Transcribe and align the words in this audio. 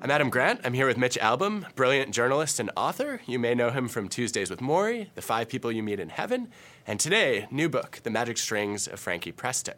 I'm 0.00 0.10
Adam 0.10 0.30
Grant. 0.30 0.60
I'm 0.62 0.72
here 0.72 0.86
with 0.86 0.96
Mitch 0.96 1.18
Albom, 1.20 1.66
brilliant 1.74 2.14
journalist 2.14 2.60
and 2.60 2.70
author. 2.76 3.22
You 3.26 3.40
may 3.40 3.56
know 3.56 3.70
him 3.70 3.88
from 3.88 4.08
Tuesdays 4.08 4.50
with 4.50 4.60
Morrie, 4.60 5.08
The 5.16 5.22
Five 5.22 5.48
People 5.48 5.72
You 5.72 5.82
Meet 5.82 5.98
in 5.98 6.10
Heaven, 6.10 6.46
and 6.86 7.00
today, 7.00 7.48
new 7.50 7.68
book, 7.68 7.98
The 8.04 8.10
Magic 8.10 8.38
Strings 8.38 8.86
of 8.86 9.00
Frankie 9.00 9.32
Presto. 9.32 9.72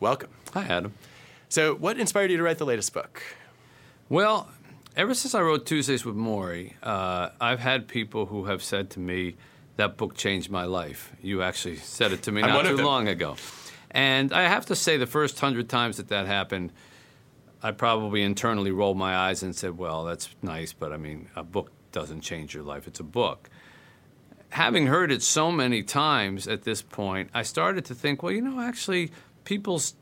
Welcome. 0.00 0.28
Hi, 0.52 0.64
Adam. 0.64 0.92
So, 1.50 1.74
what 1.74 1.98
inspired 1.98 2.30
you 2.30 2.36
to 2.36 2.42
write 2.42 2.58
the 2.58 2.66
latest 2.66 2.92
book? 2.92 3.22
Well, 4.08 4.48
ever 4.96 5.12
since 5.12 5.34
I 5.34 5.42
wrote 5.42 5.66
Tuesdays 5.66 6.04
with 6.04 6.16
Morrie, 6.16 6.72
uh, 6.82 7.30
I've 7.40 7.60
had 7.60 7.88
people 7.88 8.26
who 8.26 8.46
have 8.46 8.62
said 8.62 8.90
to 8.90 9.00
me, 9.00 9.36
that 9.76 9.96
book 9.96 10.16
changed 10.16 10.50
my 10.50 10.64
life. 10.64 11.12
You 11.22 11.42
actually 11.42 11.76
said 11.76 12.12
it 12.12 12.22
to 12.22 12.32
me 12.32 12.40
not 12.40 12.64
too 12.64 12.76
long 12.78 13.06
ago. 13.06 13.36
And 13.90 14.32
I 14.32 14.48
have 14.48 14.66
to 14.66 14.76
say, 14.76 14.96
the 14.96 15.06
first 15.06 15.38
hundred 15.38 15.68
times 15.68 15.98
that 15.98 16.08
that 16.08 16.26
happened, 16.26 16.72
I 17.62 17.70
probably 17.72 18.22
internally 18.22 18.70
rolled 18.70 18.96
my 18.96 19.14
eyes 19.14 19.42
and 19.42 19.54
said, 19.54 19.76
well, 19.76 20.04
that's 20.04 20.28
nice, 20.42 20.72
but 20.72 20.92
I 20.92 20.96
mean, 20.96 21.28
a 21.36 21.42
book 21.42 21.70
doesn't 21.92 22.22
change 22.22 22.54
your 22.54 22.64
life, 22.64 22.88
it's 22.88 23.00
a 23.00 23.04
book. 23.04 23.50
Having 24.50 24.86
heard 24.86 25.12
it 25.12 25.22
so 25.22 25.52
many 25.52 25.82
times 25.82 26.48
at 26.48 26.62
this 26.62 26.80
point, 26.80 27.30
I 27.34 27.42
started 27.42 27.84
to 27.86 27.94
think, 27.94 28.22
well, 28.22 28.32
you 28.32 28.40
know, 28.40 28.60
actually, 28.60 29.12
people's 29.44 29.94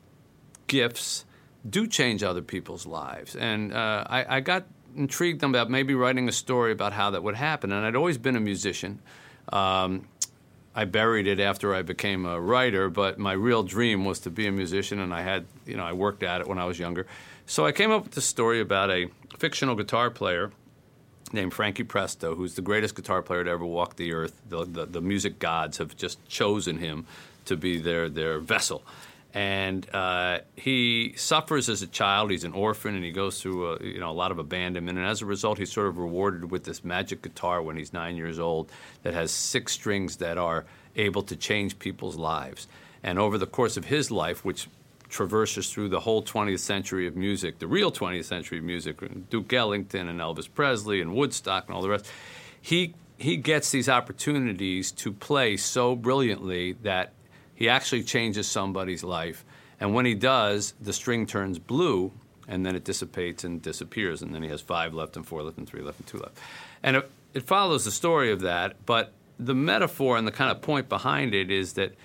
gifts 0.67 1.25
do 1.69 1.87
change 1.87 2.23
other 2.23 2.41
people's 2.41 2.85
lives. 2.85 3.35
And 3.35 3.73
uh, 3.73 4.03
I, 4.07 4.37
I 4.37 4.39
got 4.39 4.65
intrigued 4.95 5.43
about 5.43 5.69
maybe 5.69 5.93
writing 5.93 6.27
a 6.27 6.31
story 6.31 6.71
about 6.71 6.93
how 6.93 7.11
that 7.11 7.23
would 7.23 7.35
happen. 7.35 7.71
And 7.71 7.85
I'd 7.85 7.95
always 7.95 8.17
been 8.17 8.35
a 8.35 8.39
musician. 8.39 8.99
Um, 9.51 10.07
I 10.75 10.85
buried 10.85 11.25
it 11.25 11.39
after 11.39 11.73
I 11.73 11.81
became 11.81 12.25
a 12.25 12.39
writer, 12.39 12.89
but 12.89 13.17
my 13.17 13.33
real 13.33 13.63
dream 13.63 14.05
was 14.05 14.19
to 14.19 14.29
be 14.29 14.45
a 14.45 14.51
musician, 14.51 14.99
and 14.99 15.11
I 15.11 15.21
had, 15.21 15.47
you 15.65 15.75
know, 15.75 15.83
I 15.83 15.93
worked 15.93 16.21
at 16.21 16.39
it 16.41 16.47
when 16.47 16.59
I 16.59 16.65
was 16.65 16.77
younger. 16.77 17.07
So 17.47 17.65
I 17.65 17.71
came 17.71 17.89
up 17.89 18.03
with 18.03 18.13
this 18.13 18.25
story 18.25 18.61
about 18.61 18.91
a 18.91 19.09
fictional 19.39 19.73
guitar 19.73 20.11
player 20.11 20.51
named 21.33 21.53
Frankie 21.53 21.83
Presto, 21.83 22.35
who's 22.35 22.53
the 22.53 22.61
greatest 22.61 22.95
guitar 22.95 23.23
player 23.23 23.43
to 23.43 23.49
ever 23.49 23.65
walk 23.65 23.95
the 23.95 24.13
earth. 24.13 24.39
The, 24.49 24.65
the, 24.65 24.85
the 24.85 25.01
music 25.01 25.39
gods 25.39 25.79
have 25.79 25.97
just 25.97 26.23
chosen 26.27 26.77
him 26.77 27.07
to 27.45 27.57
be 27.57 27.79
their, 27.79 28.07
their 28.07 28.37
vessel. 28.37 28.83
And 29.37 29.87
uh, 29.93 30.39
he 30.55 31.13
suffers 31.15 31.69
as 31.69 31.83
a 31.83 31.87
child. 31.87 32.31
He's 32.31 32.43
an 32.43 32.53
orphan, 32.53 32.95
and 32.95 33.03
he 33.03 33.11
goes 33.11 33.39
through 33.39 33.73
a, 33.73 33.83
you 33.83 33.99
know 33.99 34.09
a 34.09 34.17
lot 34.23 34.31
of 34.31 34.39
abandonment. 34.39 34.97
And 34.97 35.05
as 35.05 35.21
a 35.21 35.27
result, 35.27 35.59
he's 35.59 35.71
sort 35.71 35.85
of 35.85 35.99
rewarded 35.99 36.49
with 36.49 36.63
this 36.63 36.83
magic 36.83 37.21
guitar 37.21 37.61
when 37.61 37.77
he's 37.77 37.93
nine 37.93 38.15
years 38.15 38.39
old 38.39 38.71
that 39.03 39.13
has 39.13 39.29
six 39.29 39.73
strings 39.73 40.15
that 40.15 40.39
are 40.39 40.65
able 40.95 41.21
to 41.21 41.35
change 41.35 41.77
people's 41.77 42.15
lives. 42.15 42.67
And 43.03 43.19
over 43.19 43.37
the 43.37 43.45
course 43.45 43.77
of 43.77 43.85
his 43.85 44.09
life, 44.09 44.43
which 44.43 44.69
traverses 45.07 45.71
through 45.71 45.89
the 45.89 45.99
whole 45.99 46.23
20th 46.23 46.61
century 46.61 47.05
of 47.05 47.15
music, 47.15 47.59
the 47.59 47.67
real 47.67 47.91
20th 47.91 48.25
century 48.25 48.57
of 48.57 48.63
music, 48.63 48.97
Duke 49.29 49.53
Ellington 49.53 50.07
and 50.07 50.19
Elvis 50.19 50.49
Presley 50.51 50.99
and 50.99 51.13
Woodstock 51.13 51.67
and 51.67 51.75
all 51.75 51.83
the 51.83 51.89
rest. 51.89 52.07
He 52.59 52.95
he 53.19 53.37
gets 53.37 53.69
these 53.69 53.87
opportunities 53.87 54.91
to 54.93 55.11
play 55.11 55.57
so 55.57 55.95
brilliantly 55.95 56.73
that 56.81 57.13
he 57.57 57.67
actually 57.69 58.03
changes 58.03 58.47
somebody's 58.47 59.03
life. 59.03 59.43
And 59.79 59.95
when 59.95 60.05
he 60.05 60.13
does, 60.13 60.75
the 60.79 60.93
string 60.93 61.25
turns 61.25 61.57
blue, 61.57 62.11
and 62.47 62.63
then 62.63 62.75
it 62.75 62.83
dissipates 62.83 63.43
and 63.43 63.59
disappears, 63.61 64.21
and 64.21 64.33
then 64.33 64.43
he 64.43 64.49
has 64.49 64.61
five 64.61 64.93
left, 64.93 65.17
and 65.17 65.25
four 65.25 65.41
left, 65.41 65.57
and 65.57 65.67
three 65.67 65.81
left, 65.81 65.99
and 65.99 66.07
two 66.07 66.19
left. 66.19 66.37
And 66.83 66.97
it, 66.97 67.11
it 67.33 67.43
follows 67.43 67.83
the 67.83 67.91
story 67.91 68.31
of 68.31 68.41
that, 68.41 68.85
but 68.85 69.11
the 69.39 69.55
metaphor 69.55 70.17
and 70.17 70.27
the 70.27 70.31
kind 70.31 70.51
of 70.51 70.61
point 70.61 70.87
behind 70.87 71.33
it 71.33 71.49
is 71.49 71.73
that 71.73 71.95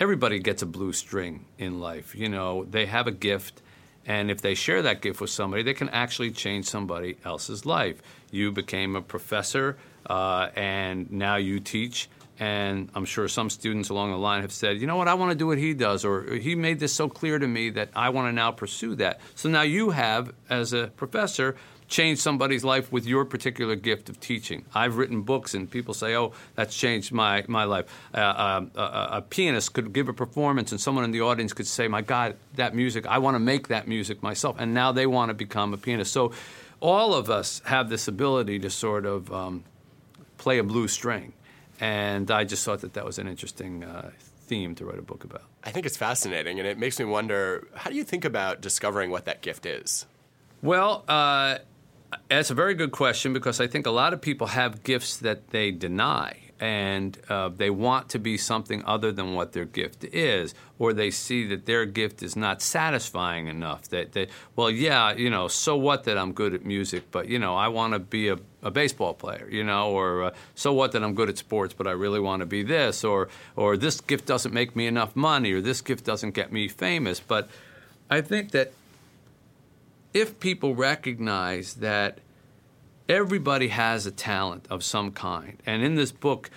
everybody 0.00 0.40
gets 0.40 0.60
a 0.62 0.66
blue 0.66 0.92
string 0.92 1.44
in 1.56 1.78
life. 1.78 2.16
You 2.16 2.28
know, 2.28 2.64
they 2.64 2.86
have 2.86 3.06
a 3.06 3.12
gift, 3.12 3.62
and 4.06 4.28
if 4.28 4.42
they 4.42 4.54
share 4.54 4.82
that 4.82 5.02
gift 5.02 5.20
with 5.20 5.30
somebody, 5.30 5.62
they 5.62 5.74
can 5.74 5.88
actually 5.90 6.32
change 6.32 6.66
somebody 6.66 7.16
else's 7.24 7.64
life. 7.64 8.02
You 8.32 8.50
became 8.50 8.96
a 8.96 9.02
professor, 9.02 9.76
uh, 10.06 10.48
and 10.56 11.12
now 11.12 11.36
you 11.36 11.60
teach. 11.60 12.08
And 12.40 12.90
I'm 12.94 13.04
sure 13.04 13.28
some 13.28 13.50
students 13.50 13.90
along 13.90 14.12
the 14.12 14.16
line 14.16 14.40
have 14.40 14.50
said, 14.50 14.80
you 14.80 14.86
know 14.86 14.96
what, 14.96 15.08
I 15.08 15.14
want 15.14 15.30
to 15.30 15.36
do 15.36 15.46
what 15.46 15.58
he 15.58 15.74
does, 15.74 16.06
or 16.06 16.22
he 16.22 16.54
made 16.54 16.80
this 16.80 16.92
so 16.92 17.06
clear 17.06 17.38
to 17.38 17.46
me 17.46 17.68
that 17.70 17.90
I 17.94 18.08
want 18.08 18.28
to 18.28 18.32
now 18.32 18.50
pursue 18.50 18.94
that. 18.96 19.20
So 19.34 19.50
now 19.50 19.60
you 19.60 19.90
have, 19.90 20.32
as 20.48 20.72
a 20.72 20.86
professor, 20.96 21.56
changed 21.90 22.22
somebody's 22.22 22.64
life 22.64 22.90
with 22.90 23.04
your 23.04 23.24
particular 23.26 23.74
gift 23.76 24.08
of 24.08 24.18
teaching. 24.20 24.64
I've 24.74 24.96
written 24.96 25.20
books, 25.22 25.52
and 25.54 25.70
people 25.70 25.92
say, 25.92 26.16
"Oh, 26.16 26.32
that's 26.54 26.74
changed 26.74 27.12
my 27.12 27.44
my 27.48 27.64
life." 27.64 27.86
Uh, 28.14 28.18
uh, 28.18 28.64
a, 28.76 29.16
a 29.18 29.22
pianist 29.22 29.74
could 29.74 29.92
give 29.92 30.08
a 30.08 30.14
performance, 30.14 30.72
and 30.72 30.80
someone 30.80 31.04
in 31.04 31.10
the 31.10 31.20
audience 31.20 31.52
could 31.52 31.66
say, 31.66 31.88
"My 31.88 32.00
God, 32.00 32.36
that 32.54 32.74
music! 32.74 33.06
I 33.06 33.18
want 33.18 33.34
to 33.34 33.40
make 33.40 33.68
that 33.68 33.86
music 33.86 34.22
myself." 34.22 34.56
And 34.58 34.72
now 34.72 34.92
they 34.92 35.06
want 35.06 35.28
to 35.28 35.34
become 35.34 35.74
a 35.74 35.76
pianist. 35.76 36.12
So, 36.12 36.32
all 36.78 37.12
of 37.12 37.28
us 37.28 37.60
have 37.66 37.90
this 37.90 38.08
ability 38.08 38.60
to 38.60 38.70
sort 38.70 39.04
of 39.04 39.30
um, 39.32 39.64
play 40.38 40.58
a 40.58 40.64
blue 40.64 40.88
string, 40.88 41.34
and 41.80 42.30
I 42.30 42.44
just 42.44 42.64
thought 42.64 42.82
that 42.82 42.94
that 42.94 43.04
was 43.04 43.18
an 43.18 43.26
interesting. 43.26 43.84
Uh, 43.84 44.10
theme 44.50 44.74
to 44.74 44.84
write 44.84 44.98
a 44.98 45.02
book 45.02 45.22
about. 45.22 45.44
I 45.62 45.70
think 45.70 45.86
it's 45.86 45.96
fascinating, 45.96 46.58
and 46.58 46.66
it 46.66 46.76
makes 46.76 46.98
me 46.98 47.04
wonder 47.04 47.68
how 47.76 47.88
do 47.88 47.94
you 47.94 48.02
think 48.02 48.24
about 48.24 48.60
discovering 48.60 49.12
what 49.12 49.24
that 49.26 49.42
gift 49.42 49.64
is? 49.64 50.06
Well, 50.60 51.04
uh, 51.06 51.58
that's 52.28 52.50
a 52.50 52.54
very 52.54 52.74
good 52.74 52.90
question 52.90 53.32
because 53.32 53.60
I 53.60 53.68
think 53.68 53.86
a 53.86 53.92
lot 53.92 54.12
of 54.12 54.20
people 54.20 54.48
have 54.48 54.82
gifts 54.82 55.16
that 55.18 55.50
they 55.50 55.70
deny 55.70 56.49
and 56.60 57.18
uh, 57.30 57.48
they 57.48 57.70
want 57.70 58.10
to 58.10 58.18
be 58.18 58.36
something 58.36 58.84
other 58.84 59.10
than 59.10 59.34
what 59.34 59.52
their 59.52 59.64
gift 59.64 60.04
is, 60.04 60.54
or 60.78 60.92
they 60.92 61.10
see 61.10 61.46
that 61.46 61.64
their 61.64 61.86
gift 61.86 62.22
is 62.22 62.36
not 62.36 62.60
satisfying 62.60 63.46
enough. 63.46 63.88
That 63.88 64.12
they, 64.12 64.28
well, 64.54 64.70
yeah, 64.70 65.14
you 65.14 65.30
know, 65.30 65.48
so 65.48 65.74
what 65.76 66.04
that 66.04 66.18
I'm 66.18 66.32
good 66.32 66.52
at 66.52 66.64
music, 66.64 67.04
but 67.10 67.28
you 67.28 67.38
know, 67.38 67.56
I 67.56 67.68
want 67.68 67.94
to 67.94 67.98
be 67.98 68.28
a, 68.28 68.36
a 68.62 68.70
baseball 68.70 69.14
player, 69.14 69.48
you 69.50 69.64
know, 69.64 69.90
or 69.90 70.24
uh, 70.24 70.34
so 70.54 70.74
what 70.74 70.92
that 70.92 71.02
I'm 71.02 71.14
good 71.14 71.30
at 71.30 71.38
sports, 71.38 71.72
but 71.72 71.86
I 71.86 71.92
really 71.92 72.20
want 72.20 72.40
to 72.40 72.46
be 72.46 72.62
this, 72.62 73.04
or 73.04 73.28
or 73.56 73.78
this 73.78 74.02
gift 74.02 74.26
doesn't 74.26 74.52
make 74.52 74.76
me 74.76 74.86
enough 74.86 75.16
money, 75.16 75.52
or 75.52 75.62
this 75.62 75.80
gift 75.80 76.04
doesn't 76.04 76.34
get 76.34 76.52
me 76.52 76.68
famous. 76.68 77.20
But 77.20 77.48
I 78.10 78.20
think 78.20 78.50
that 78.50 78.72
if 80.12 80.38
people 80.40 80.74
recognize 80.74 81.74
that 81.74 82.18
everybody 83.10 83.68
has 83.68 84.06
a 84.06 84.10
talent 84.10 84.64
of 84.70 84.84
some 84.84 85.10
kind, 85.10 85.60
and 85.66 85.82
in 85.82 85.96
this 85.96 86.12
book, 86.12 86.48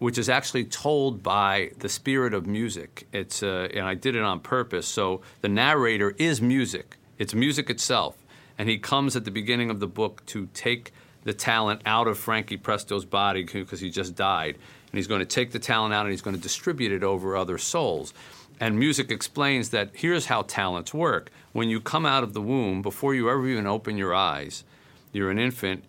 which 0.00 0.18
is 0.18 0.28
actually 0.28 0.64
told 0.64 1.22
by 1.22 1.70
the 1.78 1.88
spirit 1.88 2.34
of 2.34 2.44
music, 2.46 3.06
it's 3.12 3.42
uh, 3.42 3.68
and 3.72 3.86
I 3.86 3.94
did 3.94 4.16
it 4.16 4.22
on 4.22 4.40
purpose. 4.40 4.86
So 4.86 5.22
the 5.42 5.48
narrator 5.48 6.14
is 6.18 6.42
music; 6.42 6.96
it's 7.18 7.34
music 7.34 7.70
itself, 7.70 8.16
and 8.58 8.68
he 8.68 8.78
comes 8.78 9.14
at 9.14 9.24
the 9.24 9.30
beginning 9.30 9.70
of 9.70 9.78
the 9.78 9.86
book 9.86 10.26
to 10.26 10.48
take 10.52 10.92
the 11.22 11.32
talent 11.32 11.82
out 11.86 12.08
of 12.08 12.18
Frankie 12.18 12.56
Presto's 12.56 13.04
body 13.04 13.44
because 13.44 13.80
he 13.80 13.88
just 13.88 14.16
died, 14.16 14.56
and 14.90 14.98
he's 14.98 15.06
going 15.06 15.20
to 15.20 15.24
take 15.24 15.52
the 15.52 15.58
talent 15.60 15.94
out 15.94 16.02
and 16.02 16.10
he's 16.10 16.22
going 16.22 16.36
to 16.36 16.42
distribute 16.42 16.90
it 16.90 17.04
over 17.04 17.36
other 17.36 17.58
souls. 17.58 18.12
And 18.58 18.78
music 18.78 19.10
explains 19.10 19.70
that 19.70 19.90
here's 19.92 20.26
how 20.26 20.42
talents 20.42 20.92
work. 20.94 21.30
When 21.52 21.68
you 21.68 21.80
come 21.80 22.06
out 22.06 22.22
of 22.22 22.32
the 22.32 22.40
womb, 22.40 22.80
before 22.80 23.14
you 23.14 23.28
ever 23.30 23.46
even 23.46 23.66
open 23.66 23.98
your 23.98 24.14
eyes, 24.14 24.64
you're 25.12 25.30
an 25.30 25.38
infant, 25.38 25.84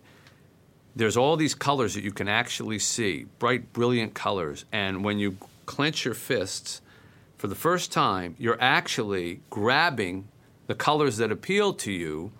there's 0.95 1.17
all 1.17 1.37
these 1.37 1.53
colors 1.53 1.93
that 1.93 2.03
you 2.03 2.11
can 2.11 2.27
actually 2.27 2.79
see, 2.79 3.25
bright, 3.39 3.71
brilliant 3.73 4.13
colors. 4.13 4.65
And 4.71 5.03
when 5.03 5.19
you 5.19 5.37
clench 5.65 6.05
your 6.05 6.13
fists 6.13 6.81
for 7.37 7.47
the 7.47 7.55
first 7.55 7.91
time, 7.91 8.35
you're 8.39 8.59
actually 8.59 9.41
grabbing 9.49 10.27
the 10.65 10.75
colors 10.75 11.17
that 11.17 11.31
appeal 11.31 11.73
to 11.73 11.91
you 11.91 12.31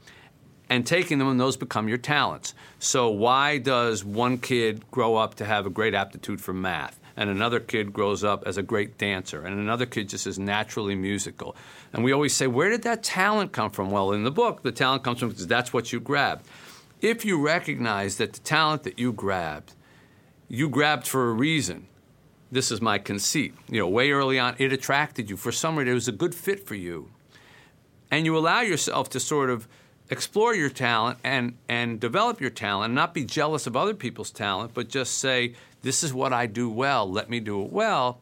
and 0.69 0.85
taking 0.85 1.17
them, 1.17 1.29
and 1.29 1.39
those 1.39 1.55
become 1.55 1.87
your 1.87 1.97
talents. 1.97 2.53
So, 2.79 3.09
why 3.09 3.57
does 3.57 4.03
one 4.03 4.37
kid 4.37 4.83
grow 4.91 5.15
up 5.15 5.35
to 5.35 5.45
have 5.45 5.65
a 5.65 5.69
great 5.69 5.93
aptitude 5.93 6.41
for 6.41 6.53
math? 6.53 6.99
and 7.17 7.31
another 7.31 7.59
kid 7.59 7.91
grows 7.91 8.23
up 8.23 8.43
as 8.45 8.57
a 8.57 8.63
great 8.63 8.97
dancer, 8.99 9.43
and 9.43 9.59
another 9.59 9.87
kid 9.87 10.07
just 10.07 10.27
is 10.27 10.37
naturally 10.37 10.95
musical. 10.95 11.55
And 11.91 12.03
we 12.03 12.11
always 12.11 12.35
say, 12.35 12.45
where 12.45 12.69
did 12.69 12.83
that 12.83 13.03
talent 13.03 13.51
come 13.51 13.71
from? 13.71 13.89
Well, 13.89 14.13
in 14.13 14.23
the 14.23 14.31
book, 14.31 14.61
the 14.61 14.71
talent 14.71 15.03
comes 15.03 15.19
from 15.19 15.29
because 15.29 15.47
that's 15.47 15.73
what 15.73 15.91
you 15.91 15.99
grabbed. 15.99 16.47
If 17.01 17.23
you 17.23 17.39
recognize 17.39 18.17
that 18.17 18.33
the 18.33 18.39
talent 18.39 18.83
that 18.83 18.97
you 18.97 19.13
grabbed, 19.13 19.73
you 20.47 20.67
grabbed 20.67 21.05
for 21.05 21.29
a 21.29 21.33
reason. 21.33 21.87
This 22.51 22.71
is 22.71 22.81
my 22.81 22.97
conceit. 22.97 23.53
You 23.69 23.81
know, 23.81 23.87
way 23.87 24.11
early 24.11 24.39
on, 24.39 24.55
it 24.57 24.73
attracted 24.73 25.29
you. 25.29 25.37
For 25.37 25.51
some 25.51 25.77
reason, 25.77 25.91
it 25.91 25.93
was 25.93 26.07
a 26.07 26.13
good 26.13 26.33
fit 26.33 26.65
for 26.65 26.75
you. 26.75 27.11
And 28.09 28.25
you 28.25 28.35
allow 28.35 28.61
yourself 28.61 29.09
to 29.11 29.19
sort 29.19 29.49
of 29.49 29.67
explore 30.09 30.55
your 30.55 30.69
talent 30.69 31.19
and, 31.23 31.55
and 31.67 31.99
develop 31.99 32.41
your 32.41 32.49
talent, 32.49 32.93
not 32.93 33.13
be 33.13 33.25
jealous 33.25 33.67
of 33.67 33.75
other 33.75 33.93
people's 33.93 34.31
talent, 34.31 34.73
but 34.73 34.87
just 34.87 35.17
say, 35.19 35.53
this 35.81 36.03
is 36.03 36.13
what 36.13 36.33
I 36.33 36.47
do 36.47 36.69
well, 36.69 37.09
let 37.09 37.29
me 37.29 37.39
do 37.39 37.61
it 37.63 37.71
well, 37.71 38.19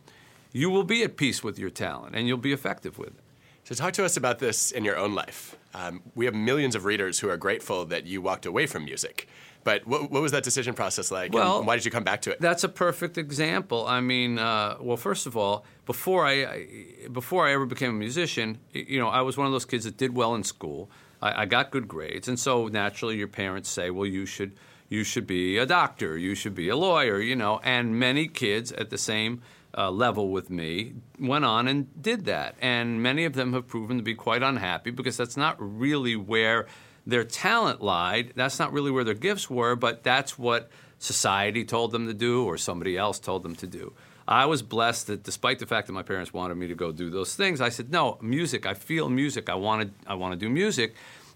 you 0.51 0.69
will 0.69 0.83
be 0.83 1.03
at 1.03 1.15
peace 1.15 1.43
with 1.43 1.59
your 1.59 1.69
talent 1.69 2.15
and 2.15 2.27
you'll 2.27 2.37
be 2.37 2.53
effective 2.53 2.97
with 2.97 3.09
it. 3.09 3.24
So, 3.65 3.73
talk 3.73 3.93
to 3.93 4.05
us 4.05 4.15
about 4.15 4.37
this 4.37 4.69
in 4.69 4.85
your 4.85 4.95
own 4.95 5.15
life. 5.15 5.57
Um, 5.73 6.03
we 6.13 6.25
have 6.25 6.35
millions 6.35 6.75
of 6.75 6.85
readers 6.85 7.19
who 7.19 7.29
are 7.29 7.37
grateful 7.37 7.83
that 7.87 8.05
you 8.05 8.21
walked 8.21 8.45
away 8.45 8.67
from 8.67 8.85
music. 8.85 9.27
But 9.63 9.87
what, 9.87 10.11
what 10.11 10.21
was 10.21 10.33
that 10.33 10.43
decision 10.43 10.75
process 10.75 11.09
like? 11.09 11.33
Well, 11.33 11.57
and 11.57 11.65
why 11.65 11.75
did 11.75 11.83
you 11.83 11.89
come 11.89 12.03
back 12.03 12.21
to 12.21 12.31
it? 12.31 12.39
That's 12.39 12.63
a 12.63 12.69
perfect 12.69 13.17
example. 13.17 13.87
I 13.87 14.01
mean, 14.01 14.37
uh, 14.37 14.77
well, 14.79 14.97
first 14.97 15.25
of 15.25 15.35
all, 15.35 15.65
before 15.87 16.27
I, 16.27 16.45
I, 16.45 16.67
before 17.11 17.47
I 17.47 17.53
ever 17.53 17.65
became 17.65 17.89
a 17.89 17.93
musician, 17.93 18.59
you 18.71 18.99
know, 18.99 19.07
I 19.07 19.21
was 19.21 19.35
one 19.35 19.47
of 19.47 19.51
those 19.51 19.65
kids 19.65 19.85
that 19.85 19.97
did 19.97 20.13
well 20.13 20.35
in 20.35 20.43
school. 20.43 20.91
I, 21.19 21.41
I 21.41 21.45
got 21.47 21.71
good 21.71 21.87
grades, 21.87 22.27
and 22.27 22.39
so 22.39 22.67
naturally, 22.67 23.17
your 23.17 23.27
parents 23.27 23.67
say, 23.67 23.89
"Well, 23.89 24.05
you 24.05 24.27
should." 24.27 24.53
You 24.87 25.03
should 25.03 25.25
be 25.25 25.57
a 25.57 25.65
doctor. 25.65 26.15
You 26.15 26.35
should 26.35 26.53
be 26.53 26.69
a 26.69 26.75
lawyer. 26.75 27.19
You 27.19 27.35
know, 27.35 27.59
and 27.63 27.99
many 27.99 28.27
kids 28.27 28.71
at 28.71 28.91
the 28.91 28.99
same 28.99 29.41
uh, 29.77 29.91
level 29.91 30.29
with 30.29 30.49
me 30.49 30.93
went 31.19 31.45
on 31.45 31.67
and 31.67 32.01
did 32.01 32.25
that. 32.25 32.55
And 32.61 33.01
many 33.01 33.25
of 33.25 33.33
them 33.33 33.53
have 33.53 33.67
proven 33.67 33.97
to 33.97 34.03
be 34.03 34.15
quite 34.15 34.43
unhappy 34.43 34.91
because 34.91 35.17
that's 35.17 35.37
not 35.37 35.55
really 35.59 36.15
where 36.15 36.67
their 37.05 37.23
talent 37.23 37.81
lied. 37.81 38.33
That's 38.35 38.59
not 38.59 38.71
really 38.73 38.91
where 38.91 39.03
their 39.03 39.13
gifts 39.13 39.49
were, 39.49 39.75
but 39.75 40.03
that's 40.03 40.39
what 40.39 40.69
society 40.97 41.65
told 41.65 41.91
them 41.91 42.07
to 42.07 42.13
do 42.13 42.45
or 42.45 42.57
somebody 42.57 42.97
else 42.97 43.19
told 43.19 43.43
them 43.43 43.55
to 43.57 43.67
do. 43.67 43.93
I 44.27 44.45
was 44.45 44.63
blessed 44.63 45.07
that 45.07 45.23
despite 45.23 45.59
the 45.59 45.67
fact 45.67 45.87
that 45.87 45.93
my 45.93 46.01
parents 46.01 46.33
wanted 46.33 46.55
me 46.55 46.67
to 46.67 46.75
go 46.75 46.91
do 46.91 47.11
those 47.11 47.35
things, 47.35 47.61
I 47.61 47.69
said, 47.69 47.91
no, 47.91 48.17
music, 48.21 48.65
I 48.65 48.73
feel 48.73 49.07
music, 49.07 49.49
I 49.49 49.55
want 49.55 49.83
to, 49.83 50.09
I 50.09 50.15
want 50.15 50.33
to 50.33 50.37
do 50.37 50.49
music. 50.49 50.95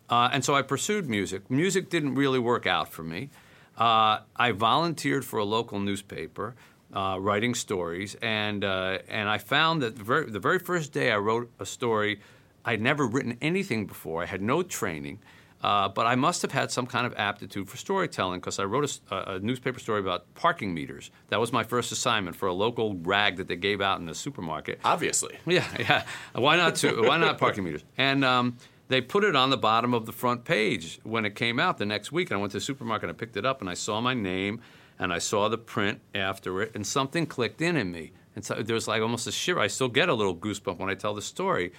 Uh, 0.09 0.29
and 0.31 0.43
so 0.43 0.55
I 0.55 0.63
pursued 0.63 1.07
music. 1.07 1.51
Music 1.51 1.89
didn't 1.89 2.15
really 2.15 2.39
work 2.39 2.65
out 2.65 2.91
for 2.91 3.03
me. 3.03 3.29
Uh, 3.77 4.21
I 4.35 4.51
volunteered 4.51 5.23
for 5.23 5.37
a 5.37 5.45
local 5.45 5.79
newspaper, 5.79 6.55
uh, 6.93 7.17
writing 7.19 7.53
stories, 7.53 8.15
and 8.21 8.63
uh, 8.63 8.99
and 9.07 9.29
I 9.29 9.37
found 9.37 9.81
that 9.81 9.97
the 9.97 10.03
very, 10.03 10.29
the 10.29 10.39
very 10.39 10.59
first 10.59 10.91
day 10.91 11.11
I 11.11 11.17
wrote 11.17 11.51
a 11.59 11.65
story, 11.65 12.19
I'd 12.65 12.81
never 12.81 13.05
written 13.05 13.37
anything 13.41 13.85
before. 13.85 14.23
I 14.23 14.25
had 14.25 14.41
no 14.41 14.63
training, 14.63 15.19
uh, 15.61 15.89
but 15.89 16.07
I 16.07 16.15
must 16.15 16.41
have 16.41 16.51
had 16.51 16.71
some 16.71 16.87
kind 16.87 17.05
of 17.05 17.13
aptitude 17.15 17.69
for 17.69 17.77
storytelling 17.77 18.39
because 18.39 18.59
I 18.59 18.63
wrote 18.63 18.99
a, 19.11 19.33
a, 19.33 19.39
newspaper 19.39 19.79
story 19.79 19.99
about 19.99 20.33
parking 20.33 20.73
meters. 20.73 21.11
That 21.27 21.39
was 21.39 21.51
my 21.51 21.63
first 21.63 21.91
assignment 21.91 22.35
for 22.35 22.47
a 22.47 22.53
local 22.53 22.95
rag 22.95 23.37
that 23.37 23.47
they 23.47 23.55
gave 23.55 23.81
out 23.81 23.99
in 23.99 24.05
the 24.05 24.15
supermarket. 24.15 24.79
Obviously, 24.83 25.37
yeah, 25.45 25.65
yeah. 25.79 26.03
Why 26.33 26.55
not? 26.57 26.79
why 26.81 27.17
not 27.17 27.37
parking 27.37 27.65
meters? 27.65 27.83
And 27.97 28.25
um, 28.25 28.57
they 28.87 29.01
put 29.01 29.23
it 29.23 29.35
on 29.35 29.51
the 29.51 29.57
bottom 29.57 29.93
of 29.93 30.05
the 30.05 30.11
front 30.11 30.43
page 30.43 30.99
when 31.03 31.23
it 31.23 31.35
came 31.35 31.59
out 31.59 31.77
the 31.77 31.85
next 31.85 32.11
week. 32.11 32.31
And 32.31 32.37
I 32.37 32.41
went 32.41 32.51
to 32.53 32.57
the 32.57 32.61
supermarket 32.61 33.09
and 33.09 33.15
I 33.15 33.19
picked 33.19 33.37
it 33.37 33.45
up 33.45 33.61
and 33.61 33.69
I 33.69 33.75
saw 33.75 34.01
my 34.01 34.15
name 34.15 34.61
and 34.99 35.13
I 35.13 35.17
saw 35.19 35.47
the 35.47 35.57
print 35.57 36.01
after 36.13 36.61
it 36.61 36.71
and 36.75 36.85
something 36.85 37.25
clicked 37.25 37.61
in 37.61 37.75
in 37.77 37.91
me. 37.91 38.11
And 38.35 38.45
so 38.45 38.55
there 38.55 38.75
was 38.75 38.87
like 38.87 39.01
almost 39.01 39.27
a 39.27 39.31
shiver. 39.31 39.59
I 39.59 39.67
still 39.67 39.87
get 39.87 40.09
a 40.09 40.13
little 40.13 40.35
goosebump 40.35 40.77
when 40.77 40.89
I 40.89 40.93
tell 40.95 41.15
the 41.15 41.21
story 41.21 41.71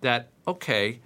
that, 0.00 0.30
okay, 0.46 1.00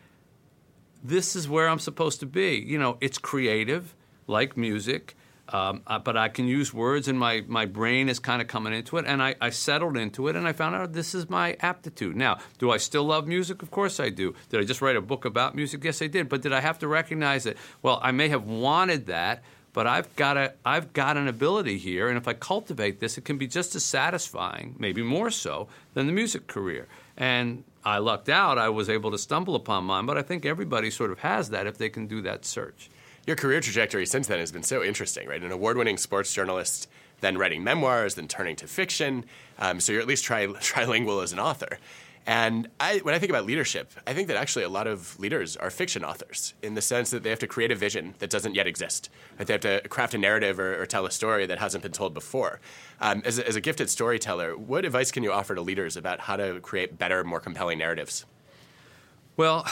this 1.05 1.37
is 1.37 1.49
where 1.49 1.69
I'm 1.69 1.79
supposed 1.79 2.21
to 2.21 2.27
be. 2.27 2.57
You 2.57 2.79
know, 2.79 2.99
it's 3.01 3.19
creative, 3.19 3.95
like 4.27 4.57
music. 4.57 5.15
Um, 5.51 5.81
uh, 5.87 5.99
but 5.99 6.15
I 6.15 6.29
can 6.29 6.47
use 6.47 6.75
words, 6.75 7.09
and 7.09 7.19
my, 7.19 7.43
my 7.49 7.65
brain 7.65 8.11
is 8.11 8.19
kind 8.19 8.43
of 8.43 8.49
coming 8.49 8.75
into 8.75 8.99
it. 8.99 9.07
And 9.07 9.23
I, 9.23 9.35
I 9.41 9.49
settled 9.49 9.97
into 9.97 10.29
it, 10.29 10.37
and 10.37 10.47
I 10.47 10.53
found 10.53 10.75
out 10.75 10.93
this 10.93 11.15
is 11.15 11.31
my 11.31 11.57
aptitude. 11.61 12.17
Now, 12.17 12.39
do 12.59 12.71
I 12.71 12.77
still 12.77 13.05
love 13.05 13.27
music? 13.27 13.63
Of 13.63 13.71
course 13.71 13.99
I 13.99 14.11
do. 14.11 14.35
Did 14.51 14.61
I 14.61 14.65
just 14.65 14.83
write 14.83 14.97
a 14.97 15.01
book 15.01 15.25
about 15.25 15.55
music? 15.55 15.85
Yes, 15.85 16.03
I 16.03 16.07
did. 16.07 16.29
But 16.29 16.43
did 16.43 16.53
I 16.53 16.61
have 16.61 16.79
to 16.81 16.89
recognize 16.89 17.45
that? 17.45 17.57
Well, 17.81 17.99
I 18.03 18.11
may 18.11 18.29
have 18.29 18.45
wanted 18.45 19.07
that, 19.07 19.43
but 19.73 19.87
I've 19.87 20.15
got 20.17 20.37
a 20.37 20.53
I've 20.65 20.93
got 20.93 21.17
an 21.17 21.29
ability 21.29 21.79
here, 21.79 22.09
and 22.09 22.17
if 22.17 22.27
I 22.29 22.33
cultivate 22.33 23.01
this, 23.01 23.19
it 23.19 23.25
can 23.25 23.39
be 23.39 23.47
just 23.47 23.75
as 23.75 23.85
satisfying, 23.85 24.75
maybe 24.79 25.03
more 25.03 25.31
so, 25.31 25.69
than 25.95 26.07
the 26.07 26.13
music 26.13 26.47
career. 26.47 26.87
And 27.17 27.65
I 27.85 27.99
lucked 27.99 28.29
out; 28.29 28.59
I 28.59 28.69
was 28.69 28.89
able 28.89 29.11
to 29.11 29.19
stumble 29.19 29.55
upon 29.55 29.85
mine. 29.85 30.07
But 30.07 30.19
I 30.19 30.23
think 30.23 30.45
everybody 30.47 30.91
sort 30.91 31.11
of 31.11 31.21
has 31.21 31.51
that 31.51 31.67
if 31.67 31.79
they 31.79 31.89
can 31.89 32.07
do 32.07 32.23
that 32.23 32.45
search 32.45 32.91
your 33.29 33.37
career 33.37 33.61
trajectory 33.61 34.07
since 34.07 34.27
then 34.27 34.39
has 34.39 34.51
been 34.51 34.63
so 34.63 34.83
interesting, 34.83 35.29
right? 35.29 35.43
An 35.43 35.53
award-winning 35.53 35.99
sports 35.99 36.33
journalist, 36.33 36.89
then 37.21 37.37
writing 37.37 37.63
memoirs, 37.63 38.15
then 38.15 38.27
turning 38.27 38.57
to 38.57 38.67
fiction. 38.67 39.27
Um, 39.59 39.81
so 39.81 39.93
you're 39.93 40.01
at 40.01 40.09
least 40.09 40.25
tri- 40.25 40.47
trilingual 40.47 41.23
as 41.23 41.35
an 41.35 41.39
author. 41.39 41.79
And 42.29 42.69
I, 42.79 42.99
when 42.99 43.15
I 43.15 43.19
think 43.19 43.31
about 43.31 43.47
leadership, 43.47 43.91
I 44.07 44.13
think 44.13 44.29
that 44.29 44.37
actually 44.37 44.67
a 44.67 44.69
lot 44.69 44.87
of 44.87 45.19
leaders 45.19 45.57
are 45.57 45.71
fiction 45.71 46.05
authors 46.05 46.53
in 46.63 46.75
the 46.75 46.83
sense 46.83 47.09
that 47.09 47.23
they 47.23 47.31
have 47.31 47.39
to 47.39 47.47
create 47.47 47.73
a 47.73 47.75
vision 47.75 48.15
that 48.19 48.29
doesn't 48.29 48.55
yet 48.55 48.67
exist. 48.67 49.09
Right? 49.39 49.47
They 49.47 49.55
have 49.55 49.63
to 49.63 49.81
craft 49.89 50.13
a 50.13 50.19
narrative 50.19 50.61
or, 50.61 50.79
or 50.79 50.85
tell 50.85 51.07
a 51.07 51.11
story 51.11 51.47
that 51.47 51.59
hasn't 51.59 51.83
been 51.83 51.93
told 51.93 52.13
before. 52.13 52.61
Um, 53.01 53.23
as, 53.25 53.39
a, 53.39 53.49
as 53.49 53.57
a 53.57 53.63
gifted 53.63 53.89
storyteller, 53.89 54.59
what 54.59 54.85
advice 54.85 55.11
can 55.11 55.23
you 55.23 55.33
offer 55.33 55.55
to 55.55 55.63
leaders 55.63 55.97
about 55.97 56.21
how 56.21 56.37
to 56.37 56.61
create 56.61 56.99
better, 56.99 57.25
more 57.25 57.41
compelling 57.41 57.79
narratives? 57.79 58.27
Well, 59.39 59.67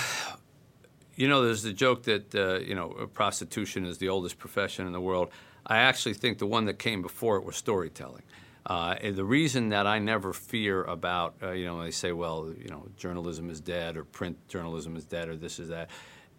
you 1.15 1.29
know, 1.29 1.43
there's 1.43 1.63
the 1.63 1.75
joke 1.75 2.05
that 2.05 2.35
uh, 2.35 2.61
you 2.61 2.75
know 2.75 3.11
prostitution 3.13 3.85
is 3.85 3.99
the 3.99 4.09
oldest 4.09 4.39
profession 4.39 4.87
in 4.87 4.95
the 4.95 5.01
world. 5.01 5.29
I 5.67 5.77
actually 5.77 6.15
think 6.15 6.39
the 6.39 6.47
one 6.47 6.65
that 6.67 6.79
came 6.79 7.03
before 7.03 7.37
it 7.37 7.45
was 7.45 7.57
storytelling. 7.57 8.23
Uh, 8.67 8.97
the 9.13 9.25
reason 9.25 9.69
that 9.69 9.87
I 9.87 10.01
never 10.01 10.33
fear 10.33 10.83
about, 10.83 11.37
uh, 11.41 11.53
you 11.53 11.67
know, 11.67 11.83
they 11.83 11.93
say, 11.93 12.11
well, 12.11 12.53
you 12.59 12.69
know, 12.69 12.89
journalism 12.97 13.49
is 13.49 13.61
dead 13.61 13.97
or 13.97 14.03
print 14.03 14.37
journalism 14.49 14.97
is 14.97 15.05
dead 15.05 15.29
or 15.29 15.37
this 15.37 15.61
is 15.61 15.69
that, 15.69 15.89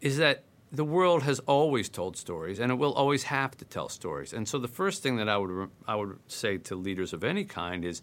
is 0.02 0.18
that 0.18 0.44
the 0.70 0.84
world 0.84 1.24
has 1.24 1.40
always 1.42 1.88
told 1.88 2.18
stories 2.18 2.60
and 2.60 2.70
it 2.70 2.76
will 2.76 2.94
always 2.94 3.24
have 3.24 3.56
to 3.58 3.66
tell 3.66 3.88
stories. 3.88 4.34
And 4.34 4.48
so 4.48 4.60
the 4.60 4.68
first 4.68 5.02
thing 5.02 5.16
that 5.18 5.30
I 5.30 5.38
would 5.38 5.70
I 5.88 5.96
would 5.96 6.20
say 6.28 6.58
to 6.58 6.76
leaders 6.76 7.14
of 7.14 7.24
any 7.24 7.46
kind 7.46 7.86
is 7.86 8.02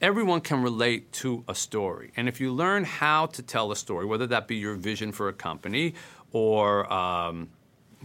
everyone 0.00 0.40
can 0.40 0.62
relate 0.62 1.12
to 1.12 1.44
a 1.46 1.54
story. 1.54 2.12
And 2.16 2.28
if 2.28 2.40
you 2.40 2.52
learn 2.52 2.84
how 2.84 3.26
to 3.26 3.42
tell 3.42 3.70
a 3.70 3.76
story, 3.76 4.06
whether 4.06 4.26
that 4.28 4.48
be 4.48 4.56
your 4.56 4.74
vision 4.74 5.12
for 5.12 5.28
a 5.28 5.34
company 5.34 5.94
or 6.32 6.90
um, 6.90 7.50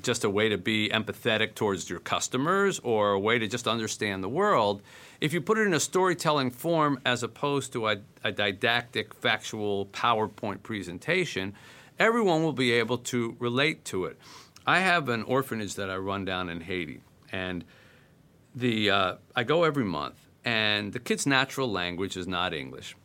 just 0.02 0.26
a 0.26 0.30
way 0.30 0.50
to 0.50 0.58
be 0.58 0.90
empathetic 0.90 1.56
towards 1.56 1.90
your 1.90 2.00
customers 2.00 2.80
or 2.80 3.14
a 3.14 3.20
way 3.20 3.40
to 3.40 3.48
just 3.48 3.68
understand 3.68 4.22
the 4.22 4.30
world, 4.30 4.82
if 5.22 5.34
you 5.34 5.42
put 5.42 5.58
it 5.58 5.68
in 5.68 5.74
a 5.74 5.80
storytelling 5.80 6.52
form 6.52 7.00
as 7.06 7.24
opposed 7.24 7.74
to 7.74 7.88
a, 7.88 7.98
a 8.24 8.32
didactic, 8.32 9.14
factual 9.14 9.88
PowerPoint 9.88 10.64
presentation, 10.64 11.54
everyone 12.00 12.44
will 12.44 12.54
be 12.54 12.72
able 12.72 12.98
to 12.98 13.36
relate 13.40 13.86
to 13.86 14.06
it. 14.06 14.18
I 14.66 14.80
have 14.80 15.10
an 15.10 15.24
orphanage 15.24 15.76
that 15.76 15.90
I 15.90 15.98
run 15.98 16.26
down 16.26 16.50
in 16.50 16.62
Haiti, 16.62 17.02
and 17.32 17.64
the 18.56 18.90
uh, 18.90 19.16
I 19.36 19.44
go 19.44 19.64
every 19.64 19.86
month, 19.86 20.16
and 20.44 20.94
the 20.94 21.00
kids' 21.00 21.28
natural 21.28 21.72
language 21.72 22.18
is 22.18 22.28
not 22.28 22.54
English. 22.54 22.96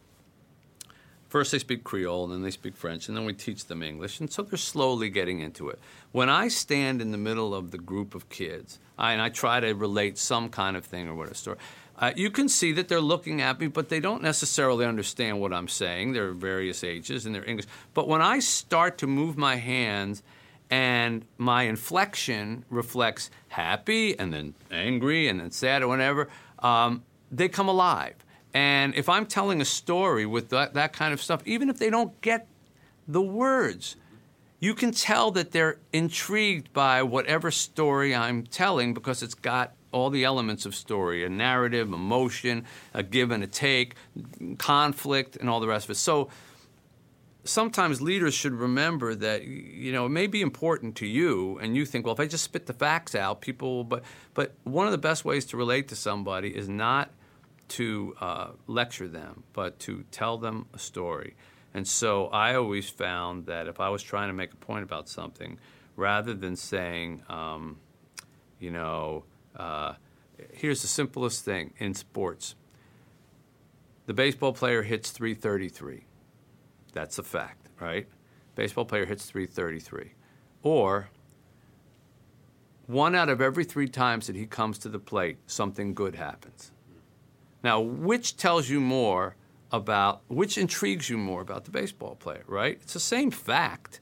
First, 1.28 1.52
they 1.52 1.60
speak 1.60 1.84
Creole, 1.84 2.24
and 2.24 2.32
then 2.32 2.42
they 2.42 2.50
speak 2.50 2.76
French, 2.76 3.06
and 3.06 3.16
then 3.16 3.24
we 3.24 3.34
teach 3.34 3.66
them 3.66 3.84
English, 3.84 4.18
and 4.18 4.32
so 4.32 4.42
they're 4.42 4.56
slowly 4.56 5.10
getting 5.10 5.38
into 5.38 5.68
it. 5.68 5.78
When 6.10 6.28
I 6.28 6.48
stand 6.48 7.00
in 7.00 7.12
the 7.12 7.18
middle 7.18 7.54
of 7.54 7.70
the 7.70 7.78
group 7.78 8.16
of 8.16 8.28
kids, 8.28 8.80
I, 8.98 9.12
and 9.12 9.22
I 9.22 9.28
try 9.28 9.60
to 9.60 9.72
relate 9.72 10.18
some 10.18 10.48
kind 10.48 10.76
of 10.76 10.84
thing 10.84 11.06
or 11.08 11.14
what 11.14 11.30
a 11.30 11.34
story, 11.34 11.58
uh, 12.00 12.12
you 12.16 12.30
can 12.30 12.48
see 12.48 12.72
that 12.72 12.88
they're 12.88 13.00
looking 13.00 13.42
at 13.42 13.60
me, 13.60 13.66
but 13.66 13.90
they 13.90 14.00
don't 14.00 14.22
necessarily 14.22 14.86
understand 14.86 15.38
what 15.38 15.52
I'm 15.52 15.68
saying. 15.68 16.14
They're 16.14 16.32
various 16.32 16.82
ages 16.82 17.26
and 17.26 17.34
they're 17.34 17.44
English. 17.44 17.66
But 17.92 18.08
when 18.08 18.22
I 18.22 18.38
start 18.38 18.96
to 18.98 19.06
move 19.06 19.36
my 19.36 19.56
hands 19.56 20.22
and 20.70 21.26
my 21.36 21.64
inflection 21.64 22.64
reflects 22.70 23.30
happy 23.48 24.18
and 24.18 24.32
then 24.32 24.54
angry 24.70 25.28
and 25.28 25.40
then 25.40 25.50
sad 25.50 25.82
or 25.82 25.88
whatever, 25.88 26.28
um, 26.60 27.04
they 27.30 27.50
come 27.50 27.68
alive. 27.68 28.14
And 28.54 28.94
if 28.94 29.10
I'm 29.10 29.26
telling 29.26 29.60
a 29.60 29.66
story 29.66 30.24
with 30.24 30.48
that, 30.48 30.72
that 30.74 30.94
kind 30.94 31.12
of 31.12 31.20
stuff, 31.22 31.42
even 31.44 31.68
if 31.68 31.78
they 31.78 31.90
don't 31.90 32.18
get 32.22 32.46
the 33.06 33.20
words, 33.20 33.96
you 34.58 34.74
can 34.74 34.90
tell 34.90 35.30
that 35.32 35.52
they're 35.52 35.78
intrigued 35.92 36.72
by 36.72 37.02
whatever 37.02 37.50
story 37.50 38.14
I'm 38.14 38.44
telling 38.44 38.94
because 38.94 39.22
it's 39.22 39.34
got 39.34 39.74
all 39.92 40.10
the 40.10 40.24
elements 40.24 40.66
of 40.66 40.74
story 40.74 41.24
a 41.24 41.28
narrative, 41.28 41.92
emotion, 41.92 42.64
a 42.94 43.02
give 43.02 43.30
and 43.30 43.42
a 43.42 43.46
take, 43.46 43.94
conflict, 44.58 45.36
and 45.36 45.48
all 45.48 45.60
the 45.60 45.68
rest 45.68 45.86
of 45.86 45.90
it. 45.90 45.96
So 45.96 46.28
sometimes 47.44 48.02
leaders 48.02 48.34
should 48.34 48.52
remember 48.52 49.14
that 49.14 49.44
you 49.44 49.92
know 49.92 50.06
it 50.06 50.10
may 50.10 50.26
be 50.26 50.42
important 50.42 50.94
to 50.94 51.06
you 51.06 51.58
and 51.58 51.74
you 51.74 51.86
think 51.86 52.04
well 52.04 52.12
if 52.12 52.20
i 52.20 52.26
just 52.26 52.44
spit 52.44 52.66
the 52.66 52.72
facts 52.74 53.14
out 53.14 53.40
people 53.40 53.82
but 53.82 54.02
but 54.34 54.52
one 54.64 54.84
of 54.84 54.92
the 54.92 54.98
best 54.98 55.24
ways 55.24 55.46
to 55.46 55.56
relate 55.56 55.88
to 55.88 55.96
somebody 55.96 56.54
is 56.54 56.68
not 56.68 57.10
to 57.70 58.14
uh, 58.20 58.48
lecture 58.66 59.08
them, 59.08 59.44
but 59.52 59.78
to 59.78 60.04
tell 60.10 60.36
them 60.36 60.66
a 60.74 60.78
story. 60.78 61.36
And 61.72 61.86
so 61.86 62.26
I 62.26 62.56
always 62.56 62.90
found 62.90 63.46
that 63.46 63.68
if 63.68 63.80
I 63.80 63.88
was 63.88 64.02
trying 64.02 64.28
to 64.28 64.34
make 64.34 64.52
a 64.52 64.56
point 64.56 64.82
about 64.82 65.08
something, 65.08 65.58
rather 65.96 66.34
than 66.34 66.56
saying, 66.56 67.22
um, 67.28 67.78
you 68.58 68.72
know, 68.72 69.24
uh, 69.56 69.94
here's 70.52 70.82
the 70.82 70.88
simplest 70.88 71.44
thing 71.44 71.72
in 71.78 71.94
sports 71.94 72.54
the 74.06 74.14
baseball 74.14 74.52
player 74.52 74.82
hits 74.82 75.12
333. 75.12 76.04
That's 76.92 77.18
a 77.18 77.22
fact, 77.22 77.68
right? 77.78 78.08
Baseball 78.56 78.84
player 78.84 79.06
hits 79.06 79.26
333. 79.26 80.14
Or 80.64 81.10
one 82.88 83.14
out 83.14 83.28
of 83.28 83.40
every 83.40 83.62
three 83.62 83.86
times 83.86 84.26
that 84.26 84.34
he 84.34 84.46
comes 84.46 84.78
to 84.78 84.88
the 84.88 84.98
plate, 84.98 85.38
something 85.46 85.94
good 85.94 86.16
happens. 86.16 86.72
Now, 87.62 87.80
which 87.80 88.36
tells 88.36 88.68
you 88.68 88.80
more 88.80 89.36
about 89.70 90.22
which 90.26 90.58
intrigues 90.58 91.08
you 91.08 91.16
more 91.16 91.40
about 91.40 91.64
the 91.64 91.70
baseball 91.70 92.16
player, 92.16 92.42
right? 92.48 92.80
It's 92.82 92.94
the 92.94 92.98
same 92.98 93.30
fact, 93.30 94.00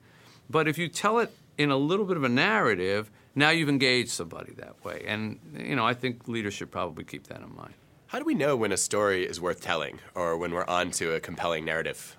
but 0.49 0.67
if 0.67 0.79
you 0.79 0.89
tell 0.89 1.19
it 1.19 1.35
in 1.59 1.71
a 1.71 1.77
little 1.77 2.07
bit 2.07 2.17
of 2.17 2.25
a 2.25 2.31
narrative, 2.31 3.11
now 3.39 3.51
you've 3.51 3.69
engaged 3.69 4.11
somebody 4.11 4.53
that 4.55 4.85
way. 4.85 5.05
And, 5.07 5.39
you 5.57 5.77
know, 5.77 5.87
I 5.87 5.95
think 5.95 6.29
leaders 6.29 6.55
should 6.55 6.71
probably 6.71 7.05
keep 7.05 7.27
that 7.29 7.41
in 7.41 7.55
mind. 7.55 7.75
How 8.09 8.19
do 8.19 8.25
we 8.25 8.35
know 8.35 8.57
when 8.57 8.73
a 8.73 8.77
story 8.77 9.25
is 9.25 9.41
worth 9.41 9.61
telling 9.61 9.99
or 10.15 10.37
when 10.37 10.53
we're 10.53 10.67
on 10.67 10.91
to 10.93 11.15
a 11.15 11.21
compelling 11.21 11.65
narrative? 11.65 12.17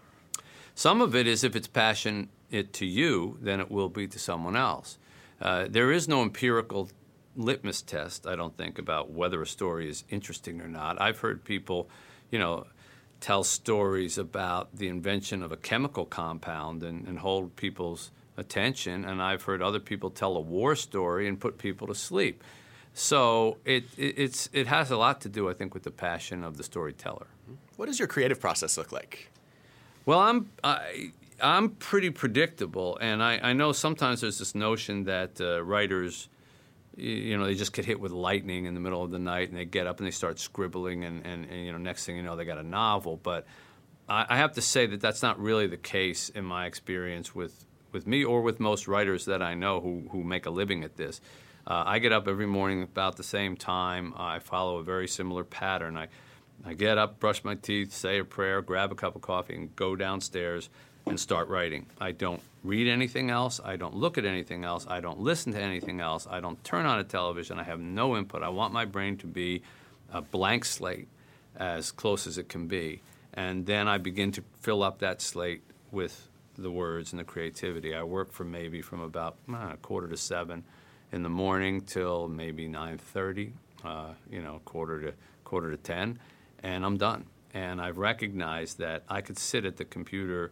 Some 0.75 1.01
of 1.01 1.15
it 1.15 1.27
is 1.27 1.43
if 1.43 1.55
it's 1.55 1.67
passionate 1.67 2.73
to 2.73 2.85
you, 2.85 3.37
then 3.41 3.59
it 3.59 3.71
will 3.71 3.89
be 3.89 4.07
to 4.07 4.19
someone 4.19 4.55
else. 4.55 4.97
Uh, 5.41 5.65
there 5.69 5.91
is 5.91 6.07
no 6.07 6.21
empirical 6.21 6.89
litmus 7.35 7.81
test, 7.81 8.27
I 8.27 8.35
don't 8.35 8.55
think, 8.55 8.77
about 8.77 9.11
whether 9.11 9.41
a 9.41 9.47
story 9.47 9.89
is 9.89 10.03
interesting 10.09 10.61
or 10.61 10.67
not. 10.67 11.01
I've 11.01 11.19
heard 11.19 11.43
people, 11.43 11.89
you 12.31 12.39
know, 12.39 12.67
tell 13.19 13.43
stories 13.43 14.17
about 14.17 14.75
the 14.75 14.87
invention 14.87 15.43
of 15.43 15.51
a 15.51 15.57
chemical 15.57 16.05
compound 16.05 16.83
and, 16.83 17.07
and 17.07 17.19
hold 17.19 17.55
people's 17.55 18.11
attention, 18.39 19.05
and 19.05 19.21
I've 19.21 19.43
heard 19.43 19.61
other 19.61 19.79
people 19.79 20.09
tell 20.09 20.35
a 20.37 20.41
war 20.41 20.75
story 20.75 21.27
and 21.27 21.39
put 21.39 21.57
people 21.57 21.87
to 21.87 21.95
sleep. 21.95 22.43
So 22.93 23.57
it, 23.65 23.83
it, 23.97 24.15
it's, 24.17 24.49
it 24.51 24.67
has 24.67 24.91
a 24.91 24.97
lot 24.97 25.21
to 25.21 25.29
do, 25.29 25.49
I 25.49 25.53
think, 25.53 25.73
with 25.73 25.83
the 25.83 25.91
passion 25.91 26.43
of 26.43 26.57
the 26.57 26.63
storyteller. 26.63 27.27
What 27.77 27.85
does 27.85 27.99
your 27.99 28.07
creative 28.07 28.39
process 28.39 28.77
look 28.77 28.91
like? 28.91 29.31
Well, 30.05 30.19
I'm 30.19 30.49
I, 30.63 31.11
I'm 31.41 31.69
pretty 31.69 32.09
predictable, 32.09 32.97
and 32.99 33.23
I, 33.23 33.39
I 33.41 33.53
know 33.53 33.71
sometimes 33.71 34.21
there's 34.21 34.39
this 34.39 34.55
notion 34.55 35.03
that 35.05 35.39
uh, 35.39 35.63
writers, 35.63 36.29
you 36.97 37.37
know, 37.37 37.45
they 37.45 37.55
just 37.55 37.73
get 37.73 37.85
hit 37.85 37.99
with 37.99 38.11
lightning 38.11 38.65
in 38.65 38.73
the 38.73 38.79
middle 38.79 39.03
of 39.03 39.11
the 39.11 39.19
night, 39.19 39.49
and 39.49 39.57
they 39.57 39.65
get 39.65 39.87
up 39.87 39.99
and 39.99 40.07
they 40.07 40.11
start 40.11 40.39
scribbling, 40.39 41.05
and, 41.05 41.25
and, 41.25 41.45
and 41.45 41.65
you 41.65 41.71
know, 41.71 41.77
next 41.77 42.05
thing 42.05 42.17
you 42.17 42.23
know, 42.23 42.35
they 42.35 42.45
got 42.45 42.57
a 42.57 42.63
novel. 42.63 43.19
But 43.21 43.45
I, 44.09 44.25
I 44.29 44.37
have 44.37 44.53
to 44.53 44.61
say 44.61 44.85
that 44.87 44.99
that's 44.99 45.21
not 45.21 45.39
really 45.39 45.67
the 45.67 45.77
case 45.77 46.29
in 46.29 46.43
my 46.43 46.65
experience 46.65 47.33
with 47.33 47.65
with 47.91 48.07
me 48.07 48.23
or 48.23 48.41
with 48.41 48.59
most 48.59 48.87
writers 48.87 49.25
that 49.25 49.41
I 49.41 49.53
know 49.53 49.81
who 49.81 50.03
who 50.11 50.23
make 50.23 50.45
a 50.45 50.49
living 50.49 50.83
at 50.83 50.97
this. 50.97 51.21
Uh, 51.67 51.83
I 51.85 51.99
get 51.99 52.11
up 52.11 52.27
every 52.27 52.47
morning 52.47 52.83
about 52.83 53.17
the 53.17 53.23
same 53.23 53.55
time. 53.55 54.13
I 54.17 54.39
follow 54.39 54.77
a 54.77 54.83
very 54.83 55.07
similar 55.07 55.43
pattern. 55.43 55.97
I 55.97 56.07
I 56.65 56.73
get 56.73 56.97
up, 56.97 57.19
brush 57.19 57.43
my 57.43 57.55
teeth, 57.55 57.93
say 57.93 58.19
a 58.19 58.25
prayer, 58.25 58.61
grab 58.61 58.91
a 58.91 58.95
cup 58.95 59.15
of 59.15 59.21
coffee, 59.21 59.55
and 59.55 59.75
go 59.75 59.95
downstairs 59.95 60.69
and 61.05 61.19
start 61.19 61.47
writing. 61.47 61.85
I 61.99 62.11
don't 62.11 62.41
read 62.63 62.87
anything 62.87 63.29
else. 63.29 63.61
I 63.63 63.77
don't 63.77 63.95
look 63.95 64.17
at 64.17 64.25
anything 64.25 64.65
else. 64.65 64.85
I 64.87 64.99
don't 64.99 65.19
listen 65.19 65.53
to 65.53 65.61
anything 65.61 66.01
else. 66.01 66.27
I 66.29 66.39
don't 66.39 66.61
turn 66.63 66.85
on 66.85 66.99
a 66.99 67.03
television. 67.03 67.59
I 67.59 67.63
have 67.63 67.79
no 67.79 68.17
input. 68.17 68.43
I 68.43 68.49
want 68.49 68.73
my 68.73 68.85
brain 68.85 69.17
to 69.17 69.27
be 69.27 69.63
a 70.11 70.21
blank 70.21 70.65
slate 70.65 71.07
as 71.55 71.91
close 71.91 72.27
as 72.27 72.37
it 72.37 72.49
can 72.49 72.67
be. 72.67 73.01
And 73.33 73.65
then 73.65 73.87
I 73.87 73.97
begin 73.97 74.31
to 74.33 74.43
fill 74.59 74.83
up 74.83 74.99
that 74.99 75.21
slate 75.21 75.61
with 75.91 76.27
the 76.61 76.71
words 76.71 77.11
and 77.13 77.19
the 77.19 77.23
creativity. 77.23 77.95
I 77.95 78.03
work 78.03 78.31
for 78.31 78.43
maybe 78.43 78.81
from 78.81 79.01
about 79.01 79.37
uh, 79.51 79.71
a 79.73 79.77
quarter 79.77 80.07
to 80.07 80.17
seven 80.17 80.63
in 81.11 81.23
the 81.23 81.29
morning 81.29 81.81
till 81.81 82.27
maybe 82.27 82.67
9:30, 82.67 83.51
uh, 83.83 84.13
you 84.29 84.41
know, 84.41 84.61
quarter 84.65 85.01
to 85.01 85.13
quarter 85.43 85.71
to 85.71 85.77
10 85.77 86.19
and 86.63 86.85
I'm 86.85 86.97
done. 86.97 87.25
And 87.53 87.81
I've 87.81 87.97
recognized 87.97 88.77
that 88.77 89.03
I 89.09 89.21
could 89.21 89.37
sit 89.37 89.65
at 89.65 89.77
the 89.77 89.85
computer 89.85 90.51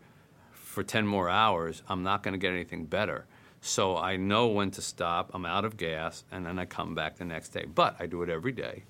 for 0.52 0.84
10 0.84 1.08
more 1.08 1.30
hours, 1.30 1.82
I'm 1.88 2.04
not 2.04 2.24
going 2.24 2.34
to 2.34 2.38
get 2.38 2.54
anything 2.54 2.86
better. 2.86 3.26
So 3.62 3.98
I 3.98 4.18
know 4.18 4.48
when 4.48 4.70
to 4.72 4.82
stop, 4.82 5.32
I'm 5.34 5.46
out 5.46 5.66
of 5.66 5.76
gas, 5.76 6.24
and 6.32 6.46
then 6.46 6.60
I 6.60 6.66
come 6.66 6.94
back 6.94 7.18
the 7.18 7.26
next 7.26 7.50
day. 7.50 7.66
But 7.66 7.96
I 8.00 8.06
do 8.06 8.22
it 8.22 8.30
every 8.30 8.52
day, 8.52 8.84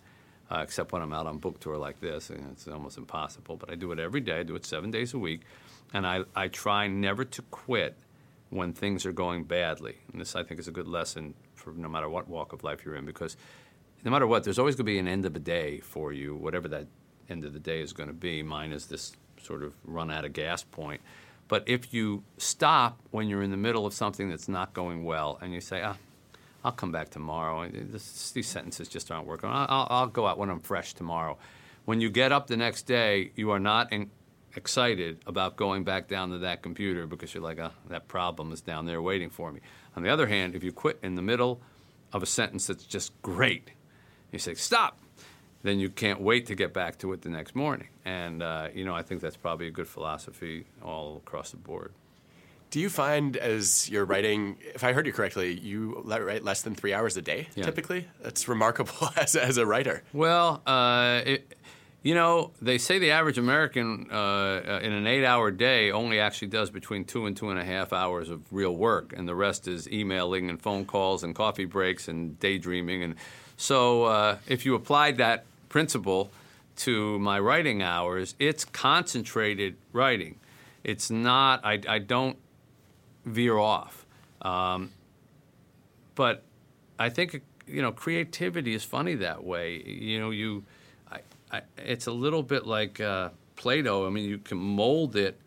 uh, 0.52 0.60
except 0.60 0.92
when 0.92 1.02
I'm 1.02 1.14
out 1.14 1.28
on 1.28 1.38
book 1.38 1.60
tour 1.60 1.78
like 1.78 2.02
this, 2.02 2.30
and 2.30 2.52
it's 2.52 2.68
almost 2.68 2.98
impossible. 2.98 3.56
But 3.56 3.72
I 3.72 3.76
do 3.76 3.92
it 3.94 4.00
every 4.00 4.20
day, 4.20 4.40
I 4.40 4.44
do 4.44 4.56
it 4.56 4.66
seven 4.66 4.92
days 4.92 5.14
a 5.14 5.18
week, 5.18 5.42
and 5.94 6.06
I, 6.06 6.24
I 6.36 6.48
try 6.48 6.88
never 6.88 7.24
to 7.26 7.42
quit 7.44 7.96
when 8.50 8.74
things 8.74 9.06
are 9.06 9.12
going 9.12 9.44
badly. 9.44 9.98
And 10.12 10.22
this, 10.22 10.36
I 10.36 10.44
think, 10.44 10.60
is 10.60 10.68
a 10.68 10.72
good 10.72 10.88
lesson 10.88 11.34
for 11.56 11.74
no 11.74 11.90
matter 11.90 12.10
what 12.10 12.28
walk 12.28 12.54
of 12.54 12.64
life 12.64 12.86
you're 12.86 12.96
in, 12.96 13.06
because 13.06 13.36
no 14.04 14.12
matter 14.12 14.28
what, 14.28 14.44
there's 14.44 14.60
always 14.60 14.76
going 14.76 14.86
to 14.86 14.92
be 14.92 15.00
an 15.00 15.08
end 15.08 15.26
of 15.26 15.36
a 15.36 15.40
day 15.40 15.80
for 15.80 16.14
you, 16.14 16.36
whatever 16.36 16.68
that 16.70 16.88
end 17.30 17.44
of 17.44 17.54
the 17.54 17.60
day 17.60 17.82
is 17.82 17.94
going 17.94 18.08
to 18.08 18.14
be. 18.14 18.44
Mine 18.44 18.72
is 18.72 18.86
this 18.86 19.14
sort 19.42 19.64
of 19.64 19.74
run 19.84 20.12
out 20.12 20.26
of 20.26 20.34
gas 20.34 20.64
point. 20.64 21.02
But 21.48 21.64
if 21.68 21.94
you 21.94 22.24
stop 22.38 23.00
when 23.12 23.30
you're 23.30 23.42
in 23.42 23.52
the 23.52 23.58
middle 23.58 23.86
of 23.86 23.94
something 23.94 24.30
that's 24.30 24.50
not 24.50 24.74
going 24.74 25.04
well 25.06 25.40
and 25.42 25.54
you 25.54 25.62
say, 25.62 25.82
ah, 25.82 25.96
I'll 26.64 26.72
come 26.74 26.92
back 26.92 27.10
tomorrow, 27.10 27.70
this, 27.70 28.32
these 28.32 28.48
sentences 28.48 28.88
just 28.90 29.10
aren't 29.12 29.26
working. 29.26 29.50
I'll, 29.50 29.88
I'll, 29.90 30.08
go 30.08 30.28
out 30.28 30.38
when 30.38 30.50
I'm 30.50 30.60
fresh 30.60 30.94
tomorrow. 30.94 31.38
When 31.86 32.02
you 32.02 32.10
get 32.10 32.34
up 32.34 32.48
the 32.48 32.58
next 32.58 32.84
day, 32.84 33.32
you 33.36 33.52
are 33.52 33.60
not 33.60 33.94
in, 33.94 34.10
excited 34.58 35.20
about 35.28 35.56
going 35.56 35.84
back 35.84 36.08
down 36.08 36.32
to 36.32 36.40
that 36.40 36.64
computer 36.64 37.06
because 37.06 37.34
you're 37.34 37.44
like, 37.44 37.60
ah, 37.62 37.72
that 37.90 38.08
problem 38.08 38.52
is 38.52 38.60
down 38.60 38.86
there 38.86 39.02
waiting 39.02 39.30
for 39.30 39.52
me. 39.52 39.62
On 39.96 40.04
the 40.04 40.10
other 40.10 40.28
hand, 40.28 40.56
if 40.56 40.64
you 40.64 40.72
quit 40.72 41.00
in 41.04 41.16
the 41.16 41.22
middle 41.22 41.62
of 42.12 42.24
a 42.24 42.26
sentence 42.26 42.68
that's 42.68 42.84
just 42.84 43.14
great, 43.22 43.70
you 44.32 44.40
say, 44.40 44.56
stop, 44.56 45.00
then 45.62 45.80
you 45.80 45.90
can't 45.90 46.20
wait 46.20 46.48
to 46.48 46.56
get 46.56 46.74
back 46.74 46.98
to 47.00 47.14
it 47.14 47.22
the 47.22 47.30
next 47.30 47.56
morning. 47.56 47.88
And, 48.04 48.42
uh, 48.42 48.70
you 48.74 48.84
know, 48.84 48.96
I 48.96 49.04
think 49.04 49.22
that's 49.22 49.38
probably 49.38 49.68
a 49.68 49.72
good 49.72 49.88
philosophy 49.88 50.66
all 50.84 51.18
across 51.18 51.52
the 51.52 51.58
board. 51.58 51.94
Do 52.70 52.82
you 52.82 52.90
find 52.90 53.38
as 53.38 53.90
you're 53.90 54.04
writing, 54.04 54.58
if 54.76 54.84
I 54.84 54.92
heard 54.92 55.08
you 55.08 55.14
correctly, 55.14 55.58
you 55.58 56.02
write 56.06 56.44
less 56.44 56.64
than 56.64 56.76
three 56.76 56.94
hours 56.94 57.16
a 57.16 57.22
day 57.22 57.48
yeah. 57.56 57.64
typically? 57.64 58.08
That's 58.22 58.48
remarkable 58.48 59.10
as, 59.16 59.36
as 59.36 59.58
a 59.58 59.66
writer. 59.66 60.04
Well, 60.12 60.62
uh, 60.66 61.22
it, 61.26 61.57
you 62.04 62.14
know, 62.14 62.52
they 62.62 62.78
say 62.78 63.00
the 63.00 63.12
average 63.12 63.38
American 63.38 64.08
uh, 64.12 64.16
uh, 64.16 64.80
in 64.84 64.94
an 64.94 65.08
eight 65.08 65.26
hour 65.26 65.52
day 65.52 65.92
only 65.92 66.20
actually 66.20 66.48
does 66.50 66.70
between 66.70 67.04
two 67.04 67.26
and 67.26 67.36
two 67.36 67.50
and 67.50 67.60
a 67.60 67.66
half 67.66 67.92
hours 67.92 68.30
of 68.30 68.42
real 68.52 68.76
work, 68.76 69.14
and 69.16 69.28
the 69.28 69.36
rest 69.36 69.68
is 69.68 69.90
emailing 69.90 70.50
and 70.50 70.62
phone 70.62 70.86
calls 70.86 71.24
and 71.24 71.36
coffee 71.36 71.66
breaks 71.66 72.08
and 72.08 72.40
daydreaming. 72.40 73.04
And 73.04 73.16
so 73.58 74.04
uh, 74.04 74.38
if 74.48 74.66
you 74.66 74.76
applied 74.76 75.18
that 75.18 75.46
principle 75.70 76.30
to 76.78 77.18
my 77.20 77.40
writing 77.40 77.82
hours, 77.82 78.36
it's 78.40 78.64
concentrated 78.64 79.76
writing. 79.92 80.40
It's 80.84 81.10
not, 81.10 81.66
I, 81.66 81.82
I 81.88 82.00
don't 82.00 82.38
veer 83.26 83.58
off. 83.58 84.06
Um, 84.44 84.92
but 86.16 86.44
I 87.00 87.10
think, 87.10 87.42
you 87.68 87.82
know, 87.82 87.92
creativity 87.92 88.74
is 88.74 88.84
funny 88.84 89.16
that 89.16 89.44
way. 89.44 89.82
You 89.84 90.20
know, 90.20 90.30
you, 90.30 90.64
I, 91.12 91.20
I, 91.52 91.62
it's 91.78 92.08
a 92.08 92.12
little 92.12 92.44
bit 92.44 92.66
like 92.66 93.00
uh, 93.00 93.30
Play 93.56 93.82
Doh. 93.82 94.06
I 94.06 94.10
mean, 94.10 94.26
you 94.30 94.38
can 94.38 94.58
mold 94.58 95.16
it. 95.16 95.40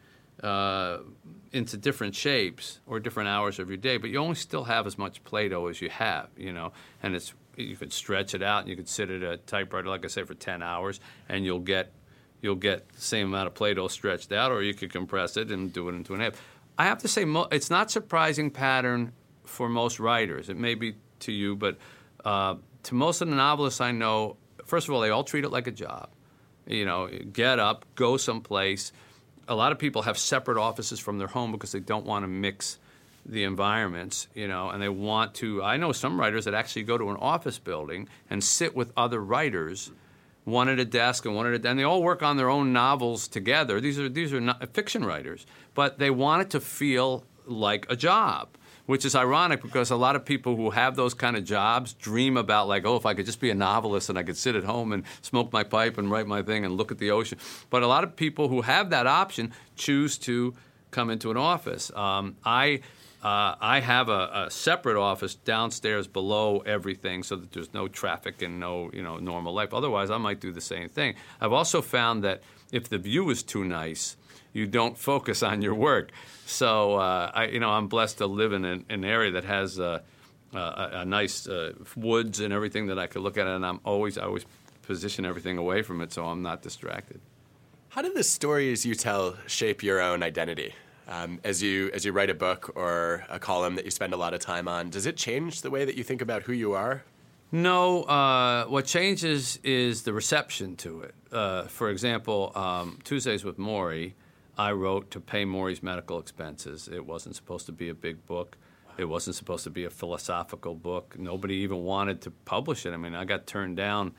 Uh, 0.43 1.01
into 1.53 1.77
different 1.77 2.15
shapes 2.15 2.81
or 2.87 3.01
different 3.01 3.29
hours 3.29 3.59
of 3.59 3.69
your 3.69 3.77
day, 3.77 3.97
but 3.97 4.11
you 4.11 4.19
only 4.19 4.35
still 4.35 4.65
have 4.65 4.87
as 4.87 4.97
much 4.97 5.23
Play-Doh 5.25 5.67
as 5.67 5.81
you 5.81 5.91
have, 5.91 6.29
you 6.37 6.53
know, 6.53 6.73
and 7.03 7.15
it's 7.15 7.35
you 7.57 7.77
could 7.77 7.93
stretch 7.93 8.35
it 8.35 8.43
out 8.43 8.61
and 8.61 8.69
you 8.69 8.77
could 8.77 8.89
sit 8.89 9.11
at 9.11 9.23
a 9.23 9.37
typewriter, 9.37 9.89
like 9.89 10.05
I 10.05 10.09
say, 10.09 10.23
for 10.23 10.35
10 10.35 10.63
hours, 10.63 11.01
and 11.29 11.45
you'll 11.45 11.59
get 11.59 11.93
you'll 12.41 12.55
get 12.55 12.89
the 12.89 13.01
same 13.01 13.27
amount 13.27 13.49
of 13.49 13.55
Play-Doh 13.55 13.89
stretched 13.89 14.33
out, 14.33 14.51
or 14.51 14.63
you 14.63 14.73
could 14.73 14.91
compress 14.93 15.37
it 15.37 15.51
and 15.51 15.73
do 15.73 15.89
it 15.89 15.95
into 15.95 16.15
an 16.15 16.21
half. 16.21 16.41
I 16.79 16.85
have 16.85 16.99
to 16.99 17.09
say, 17.09 17.27
mo- 17.27 17.49
it's 17.53 17.69
not 17.69 17.91
surprising 17.91 18.51
pattern 18.51 19.13
for 19.45 19.69
most 19.69 20.01
writers. 20.01 20.49
It 20.49 20.57
may 20.57 20.75
be 20.75 20.95
to 21.21 21.33
you, 21.33 21.55
but 21.55 21.77
uh, 22.25 22.55
to 22.85 22.95
most 22.95 23.21
of 23.21 23.29
the 23.29 23.35
novelists 23.35 23.83
I 23.83 23.93
know, 23.93 24.39
first 24.71 24.89
of 24.89 24.95
all, 24.95 25.01
they 25.01 25.11
all 25.11 25.25
treat 25.25 25.45
it 25.45 25.51
like 25.51 25.67
a 25.67 25.73
job. 25.73 26.09
You 26.67 26.85
know, 26.85 27.09
get 27.09 27.59
up, 27.59 27.85
go 27.95 28.17
someplace. 28.17 28.93
A 29.49 29.55
lot 29.55 29.73
of 29.73 29.79
people 29.79 30.03
have 30.03 30.17
separate 30.17 30.57
offices 30.57 31.01
from 31.01 31.19
their 31.19 31.29
home 31.29 31.53
because 31.53 31.73
they 31.73 31.81
don't 31.81 32.07
want 32.07 32.23
to 32.23 32.29
mix– 32.29 32.79
the 33.27 33.45
environments, 33.45 34.29
you 34.35 34.49
know, 34.49 34.71
and 34.71 34.83
they 34.83 34.89
want 34.89 35.35
to. 35.37 35.63
I 35.63 35.77
know 35.77 35.93
some 35.93 36.19
writers 36.19 36.45
that 36.47 36.55
actually 36.55 36.85
go 36.85 36.99
to 36.99 37.11
an 37.11 37.17
office 37.17 37.59
building 37.59 38.09
and 38.29 38.43
sit 38.43 38.75
with 38.75 38.93
other 38.97 39.23
writers, 39.23 39.91
one 40.45 40.69
at 40.69 40.79
a 40.79 40.85
desk 40.85 41.25
and 41.27 41.35
one 41.35 41.47
at 41.47 41.65
a, 41.65 41.69
and 41.69 41.79
they 41.79 41.85
all 41.85 42.03
work 42.03 42.23
on 42.23 42.37
their 42.37 42.49
own 42.49 42.73
novels 42.73 43.29
together. 43.29 43.81
These 43.81 43.99
are 43.99 44.09
these 44.09 44.33
are 44.33 44.41
not 44.41 44.67
fiction 44.75 45.05
writers, 45.05 45.47
but 45.75 45.99
they 45.99 46.11
want 46.11 46.43
it 46.43 46.51
to 46.51 46.61
feel 46.61 47.25
like 47.47 47.87
a 47.89 47.97
job. 47.97 48.49
Which 48.87 49.05
is 49.05 49.15
ironic 49.15 49.63
because 49.63 49.93
a 49.93 49.97
lot 49.97 50.17
of 50.17 50.25
people 50.25 50.57
who 50.57 50.71
have 50.71 50.97
those 50.97 51.15
kind 51.15 51.37
of 51.37 51.45
jobs 51.45 51.93
dream 51.93 52.37
about 52.37 52.67
like, 52.67 52.85
oh, 52.85 52.97
if 52.97 53.07
I 53.07 53.15
could 53.15 53.25
just 53.25 53.39
be 53.39 53.51
a 53.51 53.55
novelist 53.55 54.09
and 54.09 54.19
I 54.19 54.25
could 54.25 54.37
sit 54.37 54.57
at 54.57 54.65
home 54.65 54.93
and 54.93 55.05
smoke 55.23 55.53
my 55.53 55.63
pipe 55.63 55.97
and 55.97 56.11
write 56.11 56.27
my 56.27 56.43
thing 56.43 56.65
and 56.65 56.77
look 56.77 56.91
at 56.91 56.99
the 56.99 57.13
ocean. 57.13 57.39
But 57.69 57.85
a 57.85 57.87
lot 57.87 58.03
of 58.03 58.17
people 58.17 58.49
who 58.49 58.63
have 58.63 58.91
that 58.91 59.07
option 59.07 59.53
choose 59.77 60.19
to 60.19 60.55
come 60.91 61.09
into 61.09 61.31
an 61.31 61.37
office. 61.37 61.93
Um, 61.95 62.37
I 62.45 62.81
uh, 63.23 63.55
I 63.61 63.81
have 63.81 64.09
a, 64.09 64.47
a, 64.47 64.51
separate 64.51 64.97
office 64.97 65.35
downstairs 65.35 66.07
below 66.07 66.61
everything 66.61 67.23
so 67.23 67.37
that 67.37 67.53
there's 67.53 67.75
no 67.75 67.87
traffic 67.87 68.41
and 68.41 68.59
no 68.59 68.91
you 68.95 69.03
know 69.03 69.19
normal 69.19 69.53
life. 69.53 69.75
Otherwise, 69.75 70.11
I 70.11 70.17
might 70.17 70.41
do 70.41 70.53
the 70.53 70.61
same 70.61 70.89
thing. 70.89 71.17
I've 71.39 71.53
also 71.53 71.83
found 71.83 72.25
that 72.25 72.43
if 72.73 72.89
the 72.89 72.97
view 72.97 73.29
is 73.29 73.43
too 73.43 73.63
nice, 73.63 74.17
you 74.53 74.67
don't 74.67 74.97
focus 74.99 75.43
on 75.43 75.63
your 75.63 75.75
work. 75.75 76.11
So 76.47 76.97
uh, 76.97 77.31
I, 77.33 77.47
you 77.47 77.61
know, 77.61 77.71
I'm 77.71 77.89
blessed 77.89 78.19
to 78.19 78.27
live 78.27 78.53
in 78.53 78.65
an, 78.65 78.85
an 78.89 79.05
area 79.05 79.31
that 79.33 79.45
has 79.45 79.79
uh, 79.79 80.01
a, 80.53 80.91
a, 80.93 81.05
nice 81.05 81.47
uh, 81.47 81.75
woods 81.97 82.41
and 82.41 82.53
everything 82.53 82.87
that 82.87 82.99
I 82.99 83.07
could 83.07 83.23
look 83.23 83.39
at, 83.39 83.47
and 83.47 83.65
I'm 83.65 83.81
always 83.85 84.19
I 84.19 84.25
always 84.25 84.45
position 84.83 85.25
everything 85.25 85.59
away 85.59 85.83
from 85.83 86.01
it 86.01 86.13
so 86.13 86.25
I'm 86.27 86.43
not 86.43 86.63
distracted. 86.63 87.21
How 87.91 88.03
did 88.03 88.15
the 88.15 88.25
stories 88.25 88.85
you 88.85 88.95
tell 88.95 89.37
shape 89.47 89.83
your 89.83 90.01
own 90.01 90.23
identity? 90.23 90.75
Um, 91.09 91.41
as 91.43 91.61
you 91.61 91.91
as 91.93 92.05
you 92.05 92.13
write 92.13 92.31
a 92.31 92.35
book 92.35 92.73
or 92.77 93.25
a 93.29 93.39
column 93.39 93.75
that 93.75 93.85
you 93.85 93.91
spend 93.91 94.13
a 94.13 94.17
lot 94.17 94.33
of 94.33 94.41
time 94.41 94.69
on, 94.69 94.91
does 94.91 95.07
it 95.07 95.17
change 95.17 95.63
the 95.63 95.71
way 95.71 95.85
that 95.85 95.97
you 95.97 96.05
think 96.05 96.23
about 96.23 96.45
who 96.45 96.53
you 96.53 96.73
are? 96.73 97.03
No. 97.53 98.05
Uh, 98.05 98.67
what 98.67 98.87
changes 98.87 99.59
is 99.65 100.03
the 100.03 100.13
reception 100.13 100.77
to 100.77 101.03
it. 101.03 101.15
Uh, 101.33 101.65
for 101.65 101.91
example, 101.91 102.53
um, 102.55 102.99
Tuesdays 103.03 103.45
with 103.45 103.59
Morrie, 103.59 104.13
I 104.61 104.73
wrote 104.73 105.11
to 105.13 105.21
pay 105.21 105.47
Morrie's 105.47 105.83
medical 105.83 106.19
expenses. 106.19 106.87
It 106.87 107.07
wasn't 107.07 107.35
supposed 107.35 107.65
to 107.65 107.73
be 107.73 107.89
a 107.89 107.95
big 107.95 108.27
book. 108.27 108.59
It 108.99 109.07
wasn't 109.07 109.37
supposed 109.37 109.65
to 109.65 109.71
be 109.71 109.85
a 109.85 109.91
philosophical 109.91 110.75
book. 110.75 111.19
Nobody 111.19 111.55
even 111.55 111.79
wanted 111.79 112.21
to 112.23 112.31
publish 112.31 112.85
it. 112.85 112.93
I 112.93 112.99
mean, 112.99 113.15
I 113.15 113.25
got 113.25 113.47
turned 113.47 113.79
down 113.79 114.13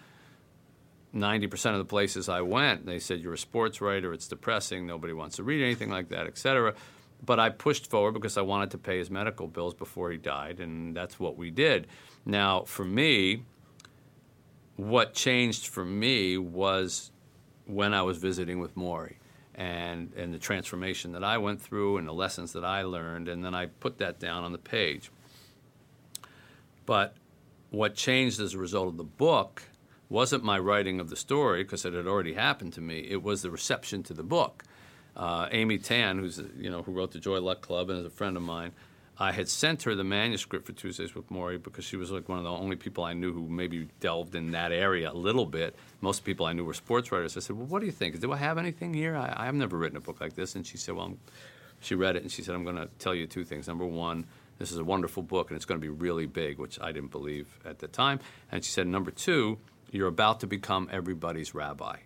90% 1.14 1.74
of 1.74 1.78
the 1.78 1.86
places 1.86 2.28
I 2.28 2.42
went, 2.42 2.88
they 2.88 2.98
said, 2.98 3.20
You're 3.20 3.36
a 3.36 3.38
sports 3.38 3.82
writer, 3.82 4.14
it's 4.14 4.28
depressing, 4.28 4.88
nobody 4.88 5.14
wants 5.14 5.36
to 5.36 5.44
read 5.44 5.62
anything 5.62 5.92
like 5.92 6.10
that, 6.10 6.26
etc. 6.26 6.74
But 7.24 7.40
I 7.40 7.50
pushed 7.50 7.92
forward 7.92 8.14
because 8.14 8.36
I 8.36 8.42
wanted 8.42 8.72
to 8.72 8.80
pay 8.80 8.98
his 8.98 9.12
medical 9.12 9.48
bills 9.48 9.76
before 9.76 10.10
he 10.10 10.18
died, 10.18 10.60
and 10.60 10.98
that's 10.98 11.20
what 11.20 11.38
we 11.38 11.52
did. 11.52 11.86
Now, 12.26 12.64
for 12.64 12.86
me, 12.86 13.44
what 14.76 15.14
changed 15.14 15.68
for 15.68 15.86
me 15.86 16.40
was 16.40 17.12
when 17.68 17.94
I 17.94 18.02
was 18.02 18.18
visiting 18.18 18.60
with 18.60 18.76
Morrie 18.76 19.18
and, 19.56 20.14
and 20.16 20.34
the 20.34 20.40
transformation 20.40 21.12
that 21.14 21.24
I 21.24 21.38
went 21.38 21.62
through 21.62 21.98
and 21.98 22.08
the 22.08 22.14
lessons 22.14 22.54
that 22.54 22.64
I 22.64 22.84
learned, 22.84 23.28
and 23.28 23.44
then 23.44 23.54
I 23.54 23.68
put 23.68 23.98
that 24.00 24.20
down 24.20 24.44
on 24.44 24.52
the 24.52 24.58
page. 24.58 25.12
But 26.86 27.16
what 27.70 27.96
changed 27.96 28.40
as 28.40 28.54
a 28.54 28.58
result 28.58 28.88
of 28.88 28.98
the 28.98 29.04
book 29.04 29.64
wasn't 30.10 30.44
my 30.44 30.60
writing 30.60 31.00
of 31.00 31.10
the 31.10 31.16
story 31.16 31.64
because 31.64 31.86
it 31.86 31.94
had 31.94 32.06
already 32.06 32.34
happened 32.34 32.74
to 32.74 32.82
me. 32.82 33.08
It 33.10 33.24
was 33.24 33.42
the 33.42 33.50
reception 33.50 34.04
to 34.04 34.14
the 34.14 34.24
book. 34.24 34.64
Uh, 35.16 35.48
Amy 35.52 35.78
Tan, 35.78 36.20
who's 36.20 36.42
you 36.58 36.70
know 36.70 36.84
who 36.84 36.92
wrote 36.92 37.12
the 37.12 37.20
Joy 37.20 37.40
Luck 37.40 37.62
Club 37.62 37.90
and 37.90 38.00
is 38.00 38.06
a 38.06 38.10
friend 38.10 38.38
of 38.38 38.44
mine, 38.44 38.72
I 39.22 39.32
had 39.32 39.48
sent 39.48 39.84
her 39.84 39.94
the 39.94 40.04
manuscript 40.04 40.66
for 40.66 40.74
Tuesdays 40.74 41.14
with 41.14 41.30
Morrie 41.30 41.62
because 41.62 41.86
she 41.86 41.96
was 41.96 42.10
like 42.10 42.28
one 42.28 42.40
of 42.40 42.44
the 42.44 42.50
only 42.50 42.76
people 42.76 43.04
I 43.04 43.14
knew 43.14 43.32
who 43.32 43.48
maybe 43.48 43.88
delved 44.00 44.34
in 44.34 44.50
that 44.54 44.72
area 44.72 45.12
a 45.12 45.14
little 45.14 45.46
bit. 45.46 45.76
Most 46.02 46.26
people 46.26 46.48
I 46.48 46.54
knew 46.54 46.66
were 46.66 46.74
sports 46.74 47.12
writers. 47.12 47.38
I 47.38 47.42
said, 47.42 47.56
"Well, 47.56 47.68
what 47.68 47.82
do 47.82 47.86
you 47.86 47.92
think? 47.92 48.20
Do 48.20 48.32
I 48.32 48.38
have 48.38 48.58
anything 48.58 48.96
here? 48.96 49.16
I, 49.16 49.46
have 49.46 49.54
never 49.54 49.78
written 49.78 49.96
a 49.96 50.02
book 50.02 50.20
like 50.20 50.34
this." 50.34 50.56
And 50.56 50.66
she 50.66 50.78
said, 50.78 50.96
"Well," 50.96 51.06
I'm, 51.06 51.20
she 51.82 51.94
read 51.94 52.16
it 52.16 52.24
and 52.24 52.32
she 52.32 52.42
said, 52.42 52.56
"I'm 52.56 52.64
going 52.64 52.78
to 52.78 52.90
tell 52.98 53.14
you 53.14 53.28
two 53.28 53.46
things. 53.46 53.68
Number 53.68 53.86
one." 53.86 54.26
This 54.58 54.72
is 54.72 54.78
a 54.78 54.84
wonderful 54.84 55.24
book, 55.24 55.50
and 55.50 55.56
it's 55.56 55.66
going 55.66 55.80
to 55.80 55.82
be 55.82 55.90
really 55.90 56.28
big, 56.28 56.60
which 56.60 56.80
I 56.80 56.92
didn't 56.92 57.10
believe 57.10 57.48
at 57.66 57.80
the 57.80 57.88
time. 57.88 58.20
And 58.52 58.64
she 58.64 58.70
said, 58.70 58.86
number 58.86 59.10
two, 59.10 59.58
you're 59.90 60.08
about 60.08 60.42
to 60.42 60.48
become 60.48 60.88
everybody's 60.92 61.56
rabbi. 61.56 61.98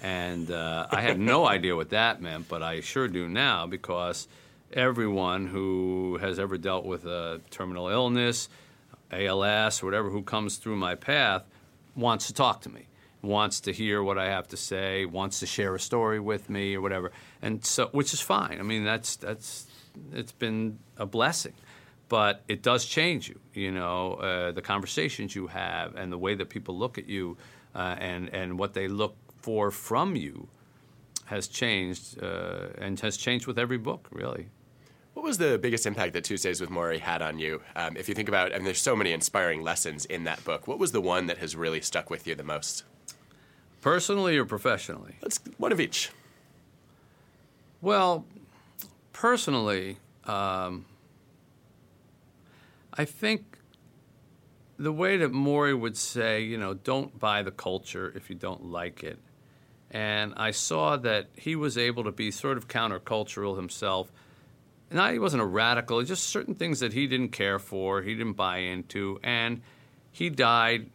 And 0.00 0.48
uh, 0.48 0.86
I 0.92 1.00
had 1.00 1.18
no 1.18 1.44
idea 1.56 1.74
what 1.74 1.90
that 1.90 2.22
meant, 2.22 2.48
but 2.48 2.62
I 2.62 2.82
sure 2.82 3.08
do 3.08 3.28
now 3.28 3.66
because 3.66 4.28
everyone 4.72 5.46
who 5.46 6.18
has 6.20 6.38
ever 6.38 6.58
dealt 6.58 6.84
with 6.84 7.06
a 7.06 7.40
terminal 7.50 7.88
illness, 7.88 8.48
ALS, 9.10 9.82
or 9.82 9.86
whatever, 9.86 10.10
who 10.10 10.22
comes 10.22 10.56
through 10.56 10.76
my 10.76 10.94
path 10.94 11.44
wants 11.94 12.26
to 12.28 12.34
talk 12.34 12.60
to 12.62 12.68
me, 12.68 12.86
wants 13.22 13.60
to 13.60 13.72
hear 13.72 14.02
what 14.02 14.18
I 14.18 14.26
have 14.26 14.48
to 14.48 14.56
say, 14.56 15.04
wants 15.04 15.40
to 15.40 15.46
share 15.46 15.74
a 15.74 15.80
story 15.80 16.20
with 16.20 16.48
me 16.48 16.74
or 16.74 16.80
whatever. 16.80 17.12
And 17.42 17.64
so, 17.64 17.88
which 17.88 18.12
is 18.12 18.20
fine. 18.20 18.58
I 18.60 18.62
mean, 18.62 18.84
that's, 18.84 19.16
that's, 19.16 19.66
it's 20.12 20.32
been 20.32 20.78
a 20.96 21.06
blessing 21.06 21.54
but 22.08 22.42
it 22.48 22.62
does 22.62 22.84
change 22.84 23.28
you. 23.28 23.38
You 23.52 23.70
know, 23.70 24.14
uh, 24.14 24.52
the 24.52 24.62
conversations 24.62 25.34
you 25.34 25.46
have 25.48 25.94
and 25.94 26.10
the 26.10 26.18
way 26.18 26.34
that 26.34 26.48
people 26.48 26.76
look 26.76 26.98
at 26.98 27.08
you 27.08 27.36
uh, 27.74 27.96
and 27.98 28.32
and 28.34 28.58
what 28.58 28.74
they 28.74 28.88
look 28.88 29.16
for 29.40 29.70
from 29.70 30.16
you 30.16 30.48
has 31.26 31.48
changed 31.48 32.22
uh, 32.22 32.68
and 32.78 32.98
has 33.00 33.16
changed 33.16 33.46
with 33.46 33.58
every 33.58 33.78
book, 33.78 34.08
really. 34.10 34.48
What 35.18 35.24
was 35.24 35.38
the 35.38 35.58
biggest 35.58 35.84
impact 35.84 36.12
that 36.12 36.22
Tuesdays 36.22 36.60
with 36.60 36.70
Morrie 36.70 37.00
had 37.00 37.22
on 37.22 37.40
you? 37.40 37.60
Um, 37.74 37.96
if 37.96 38.08
you 38.08 38.14
think 38.14 38.28
about, 38.28 38.52
I 38.52 38.54
mean, 38.54 38.64
there's 38.64 38.80
so 38.80 38.94
many 38.94 39.10
inspiring 39.10 39.64
lessons 39.64 40.04
in 40.04 40.22
that 40.24 40.44
book. 40.44 40.68
What 40.68 40.78
was 40.78 40.92
the 40.92 41.00
one 41.00 41.26
that 41.26 41.38
has 41.38 41.56
really 41.56 41.80
stuck 41.80 42.08
with 42.08 42.24
you 42.24 42.36
the 42.36 42.44
most? 42.44 42.84
Personally 43.80 44.38
or 44.38 44.44
professionally? 44.44 45.16
Let's 45.20 45.40
one 45.56 45.72
of 45.72 45.80
each. 45.80 46.12
Well, 47.80 48.26
personally. 49.12 49.96
Um, 50.22 50.86
I 52.94 53.04
think 53.04 53.58
the 54.78 54.92
way 54.92 55.16
that 55.16 55.32
Morrie 55.32 55.78
would 55.78 55.96
say, 55.96 56.42
you 56.42 56.56
know, 56.56 56.74
don't 56.74 57.18
buy 57.18 57.42
the 57.42 57.50
culture 57.50 58.12
if 58.14 58.30
you 58.30 58.36
don't 58.36 58.66
like 58.66 59.02
it. 59.02 59.18
And 59.90 60.32
I 60.36 60.52
saw 60.52 60.96
that 60.98 61.26
he 61.34 61.56
was 61.56 61.76
able 61.76 62.04
to 62.04 62.12
be 62.12 62.30
sort 62.30 62.56
of 62.56 62.68
countercultural 62.68 63.56
himself. 63.56 64.12
Not 64.90 65.12
he 65.12 65.18
wasn't 65.18 65.42
a 65.42 65.46
radical, 65.46 66.02
just 66.02 66.28
certain 66.28 66.54
things 66.54 66.80
that 66.80 66.92
he 66.92 67.06
didn't 67.06 67.30
care 67.30 67.58
for, 67.58 68.02
he 68.02 68.14
didn't 68.14 68.34
buy 68.34 68.58
into, 68.58 69.20
and 69.22 69.60
he 70.10 70.30
died 70.30 70.90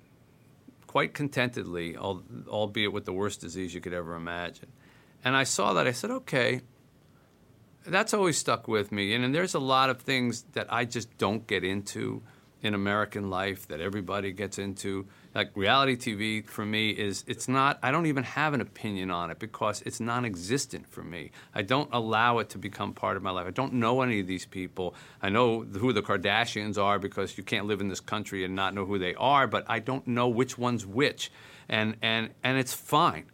quite 0.88 1.14
contentedly, 1.14 1.96
albeit 1.98 2.92
with 2.92 3.06
the 3.06 3.14
worst 3.14 3.42
disease 3.42 3.74
you 3.74 3.82
could 3.82 3.94
ever 3.94 4.16
imagine. 4.16 4.72
And 5.24 5.36
I 5.36 5.44
saw 5.44 5.74
that, 5.74 5.88
I 5.88 5.92
said, 5.92 6.12
okay, 6.12 6.62
that's 7.86 8.14
always 8.14 8.38
stuck 8.38 8.68
with 8.68 8.92
me. 8.92 9.14
And, 9.14 9.24
and 9.24 9.34
there's 9.34 9.54
a 9.54 9.60
lot 9.60 9.90
of 9.90 10.02
things 10.02 10.44
that 10.54 10.72
I 10.72 10.86
just 10.86 11.18
don't 11.18 11.46
get 11.48 11.64
into 11.64 12.24
in 12.64 12.74
American 12.74 13.30
life 13.30 13.68
that 13.68 13.82
everybody 13.82 14.32
gets 14.32 14.58
into. 14.58 15.06
Like 15.36 15.52
reality 15.56 15.98
TV 15.98 16.48
for 16.48 16.66
me 16.66 16.92
is 16.92 17.26
it's 17.28 17.48
not 17.48 17.78
I 17.84 17.92
don't 17.92 18.06
even 18.06 18.24
have 18.24 18.54
an 18.54 18.62
opinion 18.62 19.12
on 19.12 19.30
it 19.30 19.38
because 19.38 19.82
it's 19.82 20.00
non-existent 20.00 20.88
for 20.88 21.04
me. 21.04 21.32
I 21.54 21.62
don't 21.62 21.90
allow 21.92 22.40
it 22.40 22.50
to 22.50 22.58
become 22.58 22.94
part 22.94 23.18
of 23.18 23.24
my 23.24 23.32
life. 23.32 23.46
I 23.46 23.52
don't 23.52 23.74
know 23.74 24.02
any 24.02 24.22
of 24.22 24.28
these 24.28 24.46
people. 24.46 24.96
I 25.22 25.30
know 25.30 25.62
who 25.62 25.92
the 25.92 26.02
Kardashians 26.02 26.82
are 26.82 26.98
because 27.00 27.38
you 27.38 27.44
can't 27.44 27.68
live 27.68 27.82
in 27.82 27.90
this 27.90 28.00
country 28.00 28.46
and 28.46 28.56
not 28.56 28.74
know 28.74 28.86
who 28.86 28.98
they 28.98 29.14
are, 29.16 29.46
but 29.46 29.66
I 29.68 29.80
don't 29.80 30.08
know 30.08 30.30
which 30.30 30.58
one's 30.58 30.86
which. 30.86 31.32
And 31.68 31.98
and 32.02 32.30
and 32.44 32.58
it's 32.58 32.74
fine. 32.74 33.26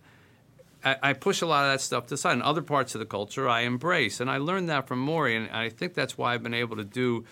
I, 0.81 1.11
push 1.11 1.41
a 1.41 1.45
lot 1.45 1.65
of 1.65 1.73
that 1.73 1.81
stuff 1.81 2.05
to 2.05 2.11
the 2.11 2.17
side. 2.17 2.31
And 2.31 2.41
other 2.41 2.61
parts 2.61 2.95
of 2.95 2.99
the 2.99 3.05
culture 3.05 3.49
I 3.49 3.61
embrace. 3.61 4.21
And 4.21 4.29
I 4.29 4.37
learned 4.37 4.69
that 4.69 4.87
from 4.87 5.05
Morrie. 5.05 5.35
And 5.35 5.51
I 5.51 5.67
think 5.67 5.93
that's 5.93 6.17
why 6.17 6.33
I've 6.33 6.41
been 6.41 6.53
able 6.53 6.77
to 6.77 6.85
do 6.85 7.25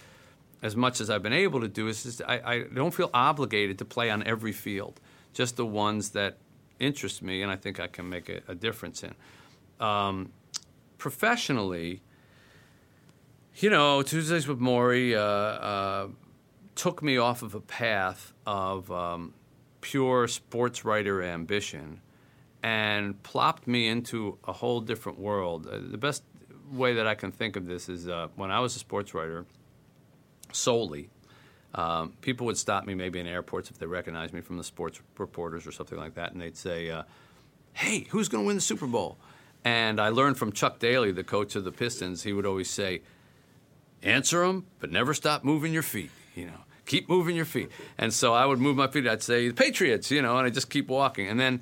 as 0.61 0.75
much 0.75 0.99
as 1.01 1.09
I've 1.09 1.23
been 1.23 1.33
able 1.33 1.61
to 1.61 1.67
do. 1.67 1.87
Is 1.87 2.03
just, 2.03 2.21
I, 2.27 2.41
I 2.43 2.63
don't 2.73 2.93
feel 2.93 3.09
obligated 3.13 3.77
to 3.79 3.85
play 3.85 4.09
on 4.09 4.23
every 4.23 4.51
field, 4.51 4.99
just 5.33 5.55
the 5.55 5.65
ones 5.65 6.09
that 6.11 6.37
interest 6.79 7.21
me 7.21 7.41
and 7.41 7.51
I 7.51 7.55
think 7.55 7.79
I 7.79 7.87
can 7.87 8.07
make 8.09 8.29
a, 8.29 8.41
a 8.47 8.55
difference 8.55 9.03
in. 9.03 9.13
Um, 9.79 10.31
professionally, 10.97 12.01
you 13.55 13.69
know, 13.69 14.01
Tuesdays 14.01 14.47
with 14.47 14.59
Morrie 14.59 15.15
uh, 15.15 15.19
uh, 15.19 16.07
took 16.75 17.01
me 17.01 17.17
off 17.17 17.41
of 17.41 17.55
a 17.55 17.59
path 17.61 18.33
of 18.45 18.91
um, 18.91 19.33
pure 19.81 20.27
sports 20.27 20.85
writer 20.85 21.23
ambition 21.23 22.01
and 22.63 23.21
plopped 23.23 23.67
me 23.67 23.87
into 23.87 24.37
a 24.47 24.53
whole 24.53 24.81
different 24.81 25.19
world. 25.19 25.67
Uh, 25.67 25.79
the 25.89 25.97
best 25.97 26.23
way 26.71 26.93
that 26.95 27.07
I 27.07 27.15
can 27.15 27.31
think 27.31 27.55
of 27.55 27.65
this 27.65 27.89
is 27.89 28.07
uh, 28.07 28.27
when 28.35 28.51
I 28.51 28.59
was 28.59 28.75
a 28.75 28.79
sports 28.79 29.13
writer 29.13 29.45
solely. 30.51 31.09
Um, 31.75 32.13
people 32.21 32.45
would 32.47 32.57
stop 32.57 32.85
me 32.85 32.95
maybe 32.95 33.19
in 33.19 33.27
airports 33.27 33.69
if 33.69 33.77
they 33.77 33.85
recognized 33.85 34.33
me 34.33 34.41
from 34.41 34.57
the 34.57 34.63
sports 34.63 34.99
reporters 35.17 35.67
or 35.67 35.71
something 35.71 35.97
like 35.97 36.15
that, 36.15 36.31
and 36.31 36.41
they'd 36.41 36.57
say, 36.57 36.89
uh, 36.89 37.03
"Hey, 37.73 38.07
who's 38.09 38.29
going 38.29 38.43
to 38.43 38.47
win 38.47 38.55
the 38.55 38.61
Super 38.61 38.87
Bowl?" 38.87 39.17
And 39.63 39.99
I 39.99 40.09
learned 40.09 40.37
from 40.37 40.51
Chuck 40.51 40.79
Daly, 40.79 41.11
the 41.11 41.23
coach 41.23 41.55
of 41.55 41.63
the 41.63 41.71
Pistons. 41.71 42.23
He 42.23 42.33
would 42.33 42.45
always 42.45 42.69
say, 42.69 43.01
"Answer 44.01 44.47
them, 44.47 44.65
but 44.79 44.91
never 44.91 45.13
stop 45.13 45.43
moving 45.43 45.73
your 45.73 45.83
feet." 45.83 46.11
You 46.35 46.45
know, 46.45 46.61
keep 46.85 47.09
moving 47.09 47.35
your 47.35 47.45
feet. 47.45 47.69
And 47.97 48.13
so 48.13 48.33
I 48.33 48.45
would 48.45 48.59
move 48.59 48.77
my 48.77 48.87
feet. 48.87 49.07
I'd 49.07 49.21
say, 49.21 49.49
"The 49.49 49.53
Patriots," 49.53 50.09
you 50.09 50.21
know, 50.21 50.37
and 50.37 50.47
I 50.47 50.49
just 50.49 50.69
keep 50.69 50.87
walking. 50.87 51.27
And 51.27 51.39
then 51.39 51.61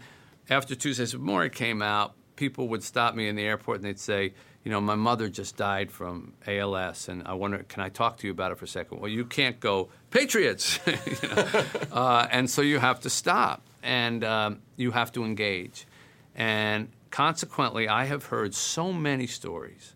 after 0.49 0.75
Tuesdays 0.75 1.13
with 1.13 1.23
Morrie 1.23 1.51
came 1.51 1.81
out, 1.81 2.13
people 2.35 2.67
would 2.69 2.83
stop 2.83 3.15
me 3.15 3.27
in 3.27 3.35
the 3.35 3.43
airport 3.43 3.77
and 3.77 3.85
they'd 3.85 3.99
say, 3.99 4.33
you 4.65 4.71
know, 4.71 4.81
my 4.81 4.95
mother 4.95 5.29
just 5.29 5.55
died 5.55 5.91
from 5.91 6.33
ALS, 6.47 7.07
and 7.07 7.21
I 7.27 7.33
wonder, 7.33 7.59
can 7.69 7.83
I 7.83 7.89
talk 7.89 8.17
to 8.17 8.27
you 8.27 8.31
about 8.31 8.51
it 8.51 8.57
for 8.57 8.65
a 8.65 8.67
second? 8.67 8.99
Well, 8.99 9.11
you 9.11 9.23
can't 9.23 9.59
go, 9.59 9.89
Patriots! 10.09 10.79
you 10.87 10.95
know? 11.29 11.63
uh, 11.91 12.27
and 12.31 12.49
so 12.49 12.63
you 12.63 12.79
have 12.79 12.99
to 13.01 13.09
stop 13.11 13.61
and 13.83 14.23
um, 14.23 14.61
you 14.75 14.89
have 14.89 15.11
to 15.11 15.23
engage. 15.23 15.85
And 16.33 16.89
consequently, 17.11 17.87
I 17.87 18.05
have 18.05 18.25
heard 18.25 18.55
so 18.55 18.91
many 18.91 19.27
stories 19.27 19.93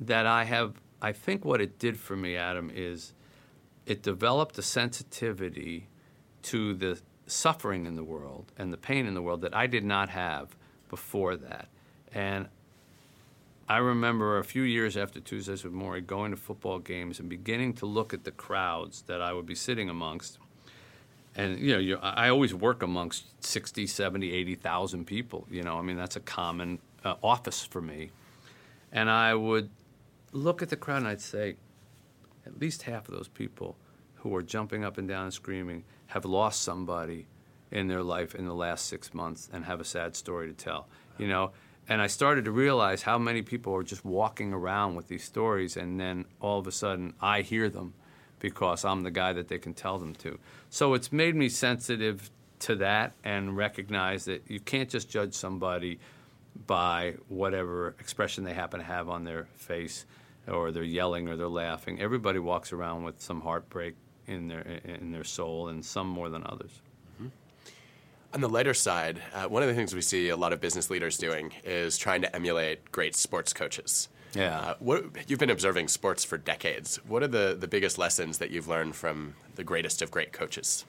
that 0.00 0.26
I 0.26 0.42
have, 0.42 0.74
I 1.00 1.12
think 1.12 1.44
what 1.44 1.60
it 1.60 1.78
did 1.78 2.00
for 2.00 2.16
me, 2.16 2.34
Adam, 2.34 2.68
is 2.74 3.12
it 3.86 4.02
developed 4.02 4.58
a 4.58 4.62
sensitivity 4.62 5.86
to 6.42 6.74
the 6.74 7.00
suffering 7.28 7.86
in 7.86 7.94
the 7.94 8.02
world 8.02 8.50
and 8.58 8.72
the 8.72 8.76
pain 8.76 9.06
in 9.06 9.14
the 9.14 9.22
world 9.22 9.42
that 9.42 9.54
I 9.54 9.68
did 9.68 9.84
not 9.84 10.08
have 10.08 10.56
before 10.88 11.36
that. 11.36 11.68
And 12.12 12.48
I 13.70 13.76
remember 13.76 14.36
a 14.36 14.42
few 14.42 14.62
years 14.62 14.96
after 14.96 15.20
Tuesdays 15.20 15.62
with 15.62 15.72
Morrie 15.72 16.04
going 16.04 16.32
to 16.32 16.36
football 16.36 16.80
games 16.80 17.20
and 17.20 17.28
beginning 17.28 17.74
to 17.74 17.86
look 17.86 18.12
at 18.12 18.24
the 18.24 18.32
crowds 18.32 19.02
that 19.02 19.22
I 19.22 19.32
would 19.32 19.46
be 19.46 19.54
sitting 19.54 19.88
amongst 19.88 20.38
and 21.36 21.56
you 21.60 21.74
know, 21.74 21.78
you, 21.78 21.96
I 22.02 22.30
always 22.30 22.52
work 22.52 22.82
amongst 22.82 23.26
60, 23.44 23.86
70, 23.86 24.32
80,000 24.32 25.04
people. 25.06 25.46
You 25.48 25.62
know, 25.62 25.78
I 25.78 25.82
mean, 25.82 25.96
that's 25.96 26.16
a 26.16 26.20
common 26.20 26.80
uh, 27.04 27.14
office 27.22 27.64
for 27.64 27.80
me. 27.80 28.10
And 28.90 29.08
I 29.08 29.36
would 29.36 29.70
look 30.32 30.62
at 30.62 30.68
the 30.68 30.76
crowd 30.76 30.96
and 30.96 31.06
I'd 31.06 31.20
say, 31.20 31.54
at 32.44 32.58
least 32.60 32.82
half 32.82 33.08
of 33.08 33.14
those 33.14 33.28
people 33.28 33.76
who 34.16 34.34
are 34.34 34.42
jumping 34.42 34.84
up 34.84 34.98
and 34.98 35.06
down 35.06 35.26
and 35.26 35.32
screaming 35.32 35.84
have 36.08 36.24
lost 36.24 36.62
somebody 36.62 37.28
in 37.70 37.86
their 37.86 38.02
life 38.02 38.34
in 38.34 38.46
the 38.46 38.54
last 38.54 38.86
six 38.86 39.14
months 39.14 39.48
and 39.52 39.66
have 39.66 39.80
a 39.80 39.84
sad 39.84 40.16
story 40.16 40.48
to 40.48 40.54
tell. 40.54 40.88
You 41.18 41.28
know, 41.28 41.52
and 41.90 42.00
I 42.00 42.06
started 42.06 42.44
to 42.44 42.52
realize 42.52 43.02
how 43.02 43.18
many 43.18 43.42
people 43.42 43.74
are 43.74 43.82
just 43.82 44.04
walking 44.04 44.52
around 44.52 44.94
with 44.94 45.08
these 45.08 45.24
stories, 45.24 45.76
and 45.76 45.98
then 45.98 46.24
all 46.40 46.60
of 46.60 46.68
a 46.68 46.72
sudden 46.72 47.14
I 47.20 47.42
hear 47.42 47.68
them 47.68 47.94
because 48.38 48.84
I'm 48.84 49.02
the 49.02 49.10
guy 49.10 49.32
that 49.32 49.48
they 49.48 49.58
can 49.58 49.74
tell 49.74 49.98
them 49.98 50.14
to. 50.14 50.38
So 50.70 50.94
it's 50.94 51.10
made 51.12 51.34
me 51.34 51.48
sensitive 51.48 52.30
to 52.60 52.76
that 52.76 53.12
and 53.24 53.56
recognize 53.56 54.24
that 54.26 54.48
you 54.48 54.60
can't 54.60 54.88
just 54.88 55.10
judge 55.10 55.34
somebody 55.34 55.98
by 56.66 57.16
whatever 57.28 57.96
expression 57.98 58.44
they 58.44 58.54
happen 58.54 58.78
to 58.78 58.86
have 58.86 59.08
on 59.08 59.24
their 59.24 59.48
face 59.56 60.06
or 60.46 60.70
they're 60.70 60.84
yelling 60.84 61.28
or 61.28 61.36
they're 61.36 61.48
laughing. 61.48 62.00
Everybody 62.00 62.38
walks 62.38 62.72
around 62.72 63.02
with 63.02 63.20
some 63.20 63.40
heartbreak 63.40 63.96
in 64.28 64.46
their 64.46 64.60
in 64.84 65.10
their 65.10 65.24
soul 65.24 65.68
and 65.68 65.84
some 65.84 66.06
more 66.06 66.28
than 66.28 66.44
others. 66.46 66.80
On 68.32 68.40
the 68.40 68.48
lighter 68.48 68.74
side, 68.74 69.20
uh, 69.34 69.46
one 69.46 69.62
of 69.62 69.68
the 69.68 69.74
things 69.74 69.92
we 69.92 70.00
see 70.00 70.28
a 70.28 70.36
lot 70.36 70.52
of 70.52 70.60
business 70.60 70.88
leaders 70.88 71.18
doing 71.18 71.52
is 71.64 71.98
trying 71.98 72.22
to 72.22 72.34
emulate 72.34 72.92
great 72.92 73.16
sports 73.16 73.52
coaches. 73.52 74.08
Yeah. 74.34 74.60
Uh, 74.60 74.74
what, 74.78 75.04
you've 75.26 75.40
been 75.40 75.50
observing 75.50 75.88
sports 75.88 76.24
for 76.24 76.38
decades. 76.38 77.00
What 77.08 77.24
are 77.24 77.28
the, 77.28 77.56
the 77.58 77.66
biggest 77.66 77.98
lessons 77.98 78.38
that 78.38 78.50
you've 78.50 78.68
learned 78.68 78.94
from 78.94 79.34
the 79.56 79.64
greatest 79.64 80.00
of 80.00 80.12
great 80.12 80.32
coaches? 80.32 80.84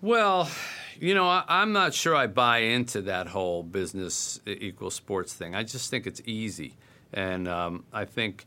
Well, 0.00 0.50
you 0.98 1.14
know, 1.14 1.28
I, 1.28 1.62
am 1.62 1.72
not 1.72 1.94
sure 1.94 2.16
I 2.16 2.26
buy 2.26 2.58
into 2.58 3.02
that 3.02 3.28
whole 3.28 3.62
business 3.62 4.40
equals 4.44 4.94
sports 4.94 5.32
thing. 5.32 5.54
I 5.54 5.62
just 5.62 5.88
think 5.88 6.04
it's 6.06 6.20
easy. 6.26 6.74
And 7.12 7.46
um, 7.46 7.84
I 7.92 8.04
think 8.06 8.44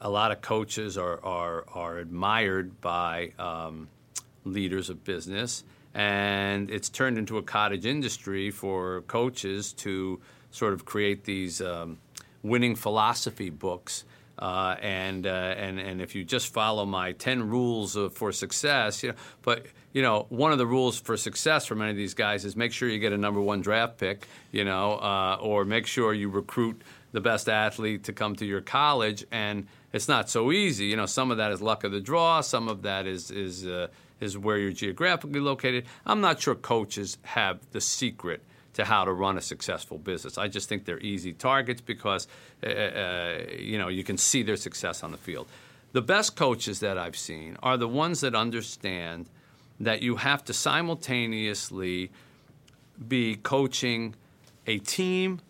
a 0.00 0.10
lot 0.10 0.32
of 0.32 0.40
coaches 0.40 0.98
are, 0.98 1.24
are, 1.24 1.64
are 1.72 1.98
admired 1.98 2.80
by 2.80 3.32
um, 3.38 3.88
leaders 4.44 4.90
of 4.90 5.04
business 5.04 5.62
and 5.94 6.70
it's 6.70 6.88
turned 6.88 7.18
into 7.18 7.38
a 7.38 7.42
cottage 7.42 7.86
industry 7.86 8.50
for 8.50 9.02
coaches 9.02 9.72
to 9.72 10.20
sort 10.50 10.72
of 10.72 10.84
create 10.84 11.24
these 11.24 11.60
um, 11.60 11.98
winning 12.42 12.74
philosophy 12.74 13.50
books. 13.50 14.04
Uh, 14.38 14.74
and 14.80 15.26
uh, 15.26 15.30
and 15.30 15.78
and 15.78 16.00
if 16.00 16.14
you 16.14 16.24
just 16.24 16.50
follow 16.50 16.86
my 16.86 17.12
ten 17.12 17.46
rules 17.50 17.94
of, 17.94 18.14
for 18.14 18.32
success, 18.32 19.02
you 19.02 19.10
know, 19.10 19.14
but 19.42 19.66
you 19.92 20.00
know, 20.00 20.24
one 20.30 20.50
of 20.50 20.56
the 20.56 20.66
rules 20.66 20.98
for 20.98 21.16
success 21.18 21.66
for 21.66 21.74
many 21.74 21.90
of 21.90 21.96
these 21.96 22.14
guys 22.14 22.46
is 22.46 22.56
make 22.56 22.72
sure 22.72 22.88
you 22.88 22.98
get 22.98 23.12
a 23.12 23.18
number 23.18 23.40
one 23.40 23.60
draft 23.60 23.98
pick, 23.98 24.26
you 24.50 24.64
know, 24.64 24.92
uh, 24.92 25.36
or 25.42 25.66
make 25.66 25.86
sure 25.86 26.14
you 26.14 26.30
recruit 26.30 26.80
the 27.12 27.20
best 27.20 27.50
athlete 27.50 28.04
to 28.04 28.14
come 28.14 28.34
to 28.36 28.46
your 28.46 28.62
college. 28.62 29.26
And 29.30 29.66
it's 29.92 30.08
not 30.08 30.30
so 30.30 30.52
easy, 30.52 30.86
you 30.86 30.96
know. 30.96 31.06
Some 31.06 31.30
of 31.30 31.36
that 31.36 31.52
is 31.52 31.60
luck 31.60 31.84
of 31.84 31.92
the 31.92 32.00
draw. 32.00 32.40
Some 32.40 32.68
of 32.68 32.82
that 32.82 33.06
is 33.06 33.30
is 33.30 33.66
uh, 33.66 33.88
is 34.20 34.36
where 34.36 34.58
you're 34.58 34.72
geographically 34.72 35.40
located. 35.40 35.86
I'm 36.06 36.20
not 36.20 36.40
sure 36.40 36.54
coaches 36.54 37.18
have 37.22 37.60
the 37.72 37.80
secret 37.80 38.42
to 38.74 38.84
how 38.84 39.04
to 39.04 39.12
run 39.12 39.36
a 39.36 39.40
successful 39.40 39.98
business. 39.98 40.38
I 40.38 40.48
just 40.48 40.68
think 40.68 40.84
they're 40.84 41.00
easy 41.00 41.32
targets 41.32 41.80
because 41.80 42.28
uh, 42.64 42.68
uh, 42.68 43.38
you 43.58 43.78
know 43.78 43.88
you 43.88 44.04
can 44.04 44.16
see 44.16 44.42
their 44.42 44.56
success 44.56 45.02
on 45.02 45.10
the 45.10 45.18
field. 45.18 45.48
The 45.92 46.02
best 46.02 46.36
coaches 46.36 46.80
that 46.80 46.96
I've 46.96 47.16
seen 47.16 47.56
are 47.62 47.76
the 47.76 47.88
ones 47.88 48.20
that 48.20 48.34
understand 48.34 49.28
that 49.80 50.02
you 50.02 50.16
have 50.16 50.44
to 50.44 50.52
simultaneously 50.52 52.10
be 53.08 53.34
coaching 53.36 54.14
a 54.66 54.78
team 54.78 55.40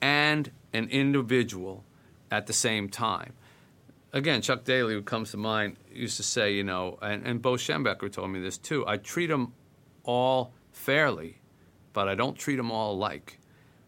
and 0.00 0.50
an 0.72 0.88
individual 0.88 1.84
at 2.30 2.46
the 2.46 2.52
same 2.54 2.88
time 2.88 3.34
again, 4.12 4.42
Chuck 4.42 4.64
Daly, 4.64 4.94
who 4.94 5.02
comes 5.02 5.30
to 5.32 5.36
mind, 5.36 5.76
used 5.94 6.16
to 6.16 6.22
say, 6.22 6.54
you 6.54 6.64
know, 6.64 6.98
and, 7.02 7.26
and 7.26 7.42
Bo 7.42 7.54
Schembechler 7.54 8.12
told 8.12 8.30
me 8.30 8.40
this 8.40 8.58
too. 8.58 8.84
I 8.86 8.96
treat 8.96 9.26
them 9.26 9.52
all 10.04 10.52
fairly, 10.72 11.40
but 11.92 12.08
I 12.08 12.14
don't 12.14 12.36
treat 12.36 12.56
them 12.56 12.70
all 12.70 12.94
alike. 12.94 13.38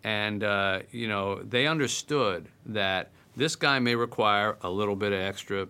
And 0.03 0.45
uh, 0.45 0.81
you 0.91 1.09
know, 1.09 1.43
they 1.43 1.67
understood 1.67 2.49
that 2.67 3.11
this 3.37 3.57
guy 3.57 3.79
may 3.79 3.95
require 3.95 4.57
a 4.61 4.71
little 4.71 4.97
bit 4.97 5.13
of 5.13 5.19
extra, 5.19 5.69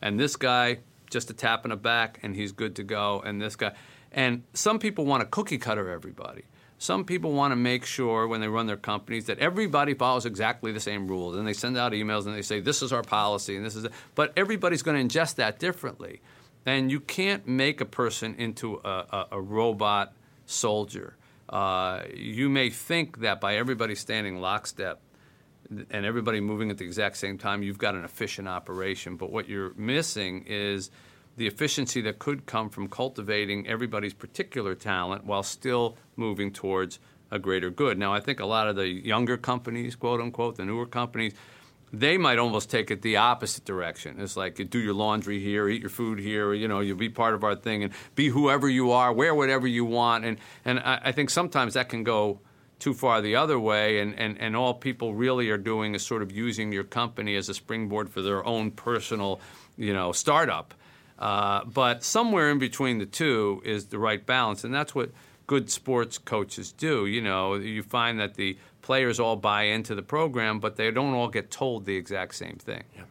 and 0.00 0.18
this 0.18 0.36
guy 0.36 0.78
just 1.10 1.30
a 1.30 1.34
tap 1.34 1.64
in 1.64 1.70
the 1.70 1.76
back 1.76 2.18
and 2.22 2.34
he's 2.34 2.52
good 2.52 2.74
to 2.76 2.82
go, 2.82 3.22
and 3.24 3.40
this 3.40 3.56
guy. 3.56 3.72
And 4.10 4.42
some 4.52 4.78
people 4.78 5.06
want 5.06 5.22
to 5.22 5.26
cookie 5.26 5.58
cutter 5.58 5.88
everybody. 5.88 6.42
Some 6.82 7.04
people 7.04 7.30
want 7.30 7.52
to 7.52 7.56
make 7.56 7.84
sure 7.84 8.26
when 8.26 8.40
they 8.40 8.48
run 8.48 8.66
their 8.66 8.76
companies 8.76 9.26
that 9.26 9.38
everybody 9.38 9.94
follows 9.94 10.26
exactly 10.26 10.72
the 10.72 10.80
same 10.80 11.06
rules, 11.06 11.36
and 11.36 11.46
they 11.46 11.52
send 11.52 11.78
out 11.78 11.92
emails 11.92 12.26
and 12.26 12.34
they 12.34 12.42
say 12.42 12.58
this 12.58 12.82
is 12.82 12.92
our 12.92 13.04
policy 13.04 13.54
and 13.54 13.64
this 13.64 13.76
is. 13.76 13.84
It. 13.84 13.92
But 14.16 14.32
everybody's 14.36 14.82
going 14.82 15.08
to 15.08 15.18
ingest 15.18 15.36
that 15.36 15.60
differently, 15.60 16.22
and 16.66 16.90
you 16.90 16.98
can't 16.98 17.46
make 17.46 17.80
a 17.80 17.84
person 17.84 18.34
into 18.34 18.80
a, 18.84 18.88
a, 18.88 19.26
a 19.30 19.40
robot 19.40 20.12
soldier. 20.46 21.14
Uh, 21.48 22.02
you 22.16 22.48
may 22.48 22.68
think 22.68 23.20
that 23.20 23.40
by 23.40 23.58
everybody 23.58 23.94
standing 23.94 24.40
lockstep 24.40 25.00
and 25.70 26.04
everybody 26.04 26.40
moving 26.40 26.68
at 26.72 26.78
the 26.78 26.84
exact 26.84 27.16
same 27.16 27.38
time, 27.38 27.62
you've 27.62 27.78
got 27.78 27.94
an 27.94 28.02
efficient 28.04 28.48
operation. 28.48 29.14
But 29.14 29.30
what 29.30 29.48
you're 29.48 29.72
missing 29.74 30.46
is 30.48 30.90
the 31.42 31.48
efficiency 31.48 32.00
that 32.00 32.20
could 32.20 32.46
come 32.46 32.70
from 32.70 32.86
cultivating 32.86 33.66
everybody's 33.66 34.14
particular 34.14 34.76
talent 34.76 35.24
while 35.24 35.42
still 35.42 35.96
moving 36.14 36.52
towards 36.52 37.00
a 37.32 37.38
greater 37.40 37.68
good. 37.68 37.98
Now, 37.98 38.14
I 38.14 38.20
think 38.20 38.38
a 38.38 38.46
lot 38.46 38.68
of 38.68 38.76
the 38.76 38.86
younger 38.86 39.36
companies, 39.36 39.96
quote 39.96 40.20
unquote, 40.20 40.54
the 40.54 40.64
newer 40.64 40.86
companies, 40.86 41.32
they 41.92 42.16
might 42.16 42.38
almost 42.38 42.70
take 42.70 42.92
it 42.92 43.02
the 43.02 43.16
opposite 43.16 43.64
direction. 43.64 44.20
It's 44.20 44.36
like 44.36 44.70
do 44.70 44.78
your 44.78 44.94
laundry 44.94 45.40
here, 45.40 45.68
eat 45.68 45.80
your 45.80 45.90
food 45.90 46.20
here, 46.20 46.54
you 46.54 46.68
know, 46.68 46.78
you'll 46.78 46.96
be 46.96 47.08
part 47.08 47.34
of 47.34 47.42
our 47.42 47.56
thing 47.56 47.82
and 47.82 47.92
be 48.14 48.28
whoever 48.28 48.68
you 48.68 48.92
are, 48.92 49.12
wear 49.12 49.34
whatever 49.34 49.66
you 49.66 49.84
want. 49.84 50.24
And, 50.24 50.38
and 50.64 50.78
I, 50.78 51.00
I 51.06 51.12
think 51.12 51.28
sometimes 51.28 51.74
that 51.74 51.88
can 51.88 52.04
go 52.04 52.38
too 52.78 52.94
far 52.94 53.20
the 53.20 53.34
other 53.34 53.58
way, 53.58 53.98
and, 53.98 54.16
and, 54.16 54.40
and 54.40 54.54
all 54.54 54.74
people 54.74 55.12
really 55.12 55.50
are 55.50 55.58
doing 55.58 55.96
is 55.96 56.06
sort 56.06 56.22
of 56.22 56.30
using 56.30 56.70
your 56.70 56.84
company 56.84 57.34
as 57.34 57.48
a 57.48 57.54
springboard 57.54 58.08
for 58.08 58.22
their 58.22 58.46
own 58.46 58.70
personal, 58.70 59.40
you 59.76 59.92
know, 59.92 60.12
startup. 60.12 60.72
Uh, 61.18 61.64
but 61.64 62.02
somewhere 62.02 62.50
in 62.50 62.58
between 62.58 62.98
the 62.98 63.06
two 63.06 63.62
is 63.64 63.86
the 63.86 63.98
right 63.98 64.24
balance, 64.24 64.64
and 64.64 64.74
that's 64.74 64.94
what 64.94 65.10
good 65.46 65.70
sports 65.70 66.18
coaches 66.18 66.72
do. 66.72 67.06
You 67.06 67.20
know, 67.20 67.54
you 67.54 67.82
find 67.82 68.18
that 68.20 68.34
the 68.34 68.56
players 68.80 69.20
all 69.20 69.36
buy 69.36 69.64
into 69.64 69.94
the 69.94 70.02
program, 70.02 70.58
but 70.58 70.76
they 70.76 70.90
don't 70.90 71.14
all 71.14 71.28
get 71.28 71.50
told 71.50 71.84
the 71.84 71.96
exact 71.96 72.34
same 72.34 72.56
thing. 72.56 72.82
Yeah. 72.96 73.02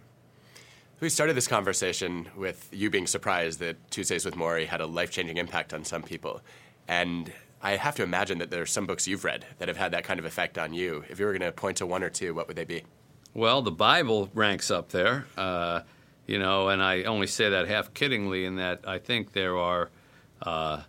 We 0.99 1.09
started 1.09 1.35
this 1.35 1.47
conversation 1.47 2.29
with 2.35 2.69
you 2.71 2.91
being 2.91 3.07
surprised 3.07 3.59
that 3.59 3.89
Tuesdays 3.89 4.23
with 4.23 4.35
Morrie 4.35 4.67
had 4.67 4.81
a 4.81 4.85
life 4.85 5.09
changing 5.09 5.37
impact 5.37 5.73
on 5.73 5.83
some 5.83 6.03
people. 6.03 6.41
And 6.87 7.31
I 7.61 7.75
have 7.75 7.95
to 7.95 8.03
imagine 8.03 8.37
that 8.37 8.51
there 8.51 8.61
are 8.61 8.67
some 8.67 8.85
books 8.85 9.07
you've 9.07 9.23
read 9.23 9.45
that 9.57 9.67
have 9.67 9.77
had 9.77 9.93
that 9.93 10.03
kind 10.03 10.19
of 10.19 10.25
effect 10.25 10.59
on 10.59 10.73
you. 10.73 11.03
If 11.09 11.19
you 11.19 11.25
were 11.25 11.31
going 11.31 11.41
to 11.41 11.51
point 11.51 11.77
to 11.77 11.87
one 11.87 12.03
or 12.03 12.09
two, 12.09 12.35
what 12.35 12.47
would 12.47 12.57
they 12.57 12.65
be? 12.65 12.83
Well, 13.33 13.61
the 13.61 13.71
Bible 13.71 14.29
ranks 14.35 14.69
up 14.69 14.89
there. 14.89 15.25
Uh, 15.37 15.81
you 16.31 16.39
know, 16.39 16.69
and 16.69 16.81
I 16.81 17.03
only 17.03 17.27
say 17.27 17.49
that 17.49 17.67
half 17.67 17.93
kiddingly 17.93 18.45
in 18.45 18.55
that 18.55 18.87
I 18.87 18.99
think 18.99 19.33
there 19.33 19.57
are 19.57 19.89
uh, 20.41 20.81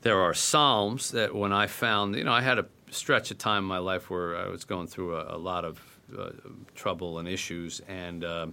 there 0.00 0.18
are 0.18 0.32
psalms 0.32 1.10
that 1.10 1.34
when 1.34 1.52
I 1.52 1.66
found, 1.66 2.16
you 2.16 2.24
know, 2.24 2.32
I 2.32 2.40
had 2.40 2.58
a 2.58 2.64
stretch 2.90 3.30
of 3.30 3.36
time 3.36 3.64
in 3.64 3.68
my 3.68 3.78
life 3.78 4.08
where 4.08 4.34
I 4.34 4.48
was 4.48 4.64
going 4.64 4.86
through 4.86 5.16
a, 5.16 5.36
a 5.36 5.38
lot 5.38 5.66
of 5.66 5.78
uh, 6.18 6.30
trouble 6.74 7.18
and 7.18 7.28
issues, 7.28 7.82
and 7.86 8.24
uh, 8.24 8.46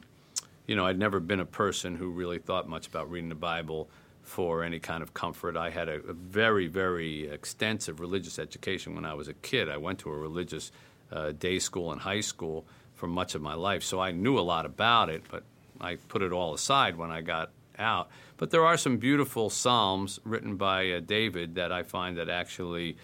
you 0.67 0.75
know, 0.75 0.85
I'd 0.85 0.99
never 0.99 1.21
been 1.21 1.39
a 1.39 1.45
person 1.45 1.95
who 1.95 2.09
really 2.09 2.39
thought 2.39 2.67
much 2.67 2.87
about 2.87 3.09
reading 3.09 3.29
the 3.29 3.35
Bible 3.35 3.89
for 4.23 4.65
any 4.65 4.79
kind 4.79 5.01
of 5.01 5.13
comfort. 5.13 5.55
I 5.55 5.69
had 5.69 5.87
a, 5.87 6.01
a 6.01 6.13
very, 6.13 6.67
very 6.67 7.29
extensive 7.29 8.01
religious 8.01 8.39
education 8.39 8.93
when 8.93 9.05
I 9.05 9.13
was 9.13 9.29
a 9.29 9.35
kid. 9.35 9.69
I 9.69 9.77
went 9.77 9.99
to 9.99 10.09
a 10.09 10.17
religious 10.17 10.73
uh, 11.13 11.31
day 11.31 11.59
school 11.59 11.93
and 11.93 12.01
high 12.01 12.19
school 12.19 12.65
for 12.93 13.07
much 13.07 13.35
of 13.35 13.41
my 13.41 13.53
life, 13.53 13.83
so 13.83 14.01
I 14.01 14.11
knew 14.11 14.37
a 14.37 14.41
lot 14.41 14.65
about 14.65 15.09
it, 15.09 15.23
but 15.31 15.43
I 15.81 15.95
put 15.95 16.21
it 16.21 16.31
all 16.31 16.53
aside 16.53 16.95
when 16.95 17.11
I 17.11 17.21
got 17.21 17.51
out. 17.77 18.09
But 18.37 18.51
there 18.51 18.65
are 18.65 18.77
some 18.77 18.97
beautiful 18.97 19.49
psalms 19.49 20.19
written 20.23 20.55
by 20.55 20.91
uh, 20.91 20.99
David 20.99 21.55
that 21.55 21.71
I 21.71 21.83
find 21.83 22.17
that 22.17 22.29
actually 22.29 22.97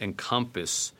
encompass 0.00 0.92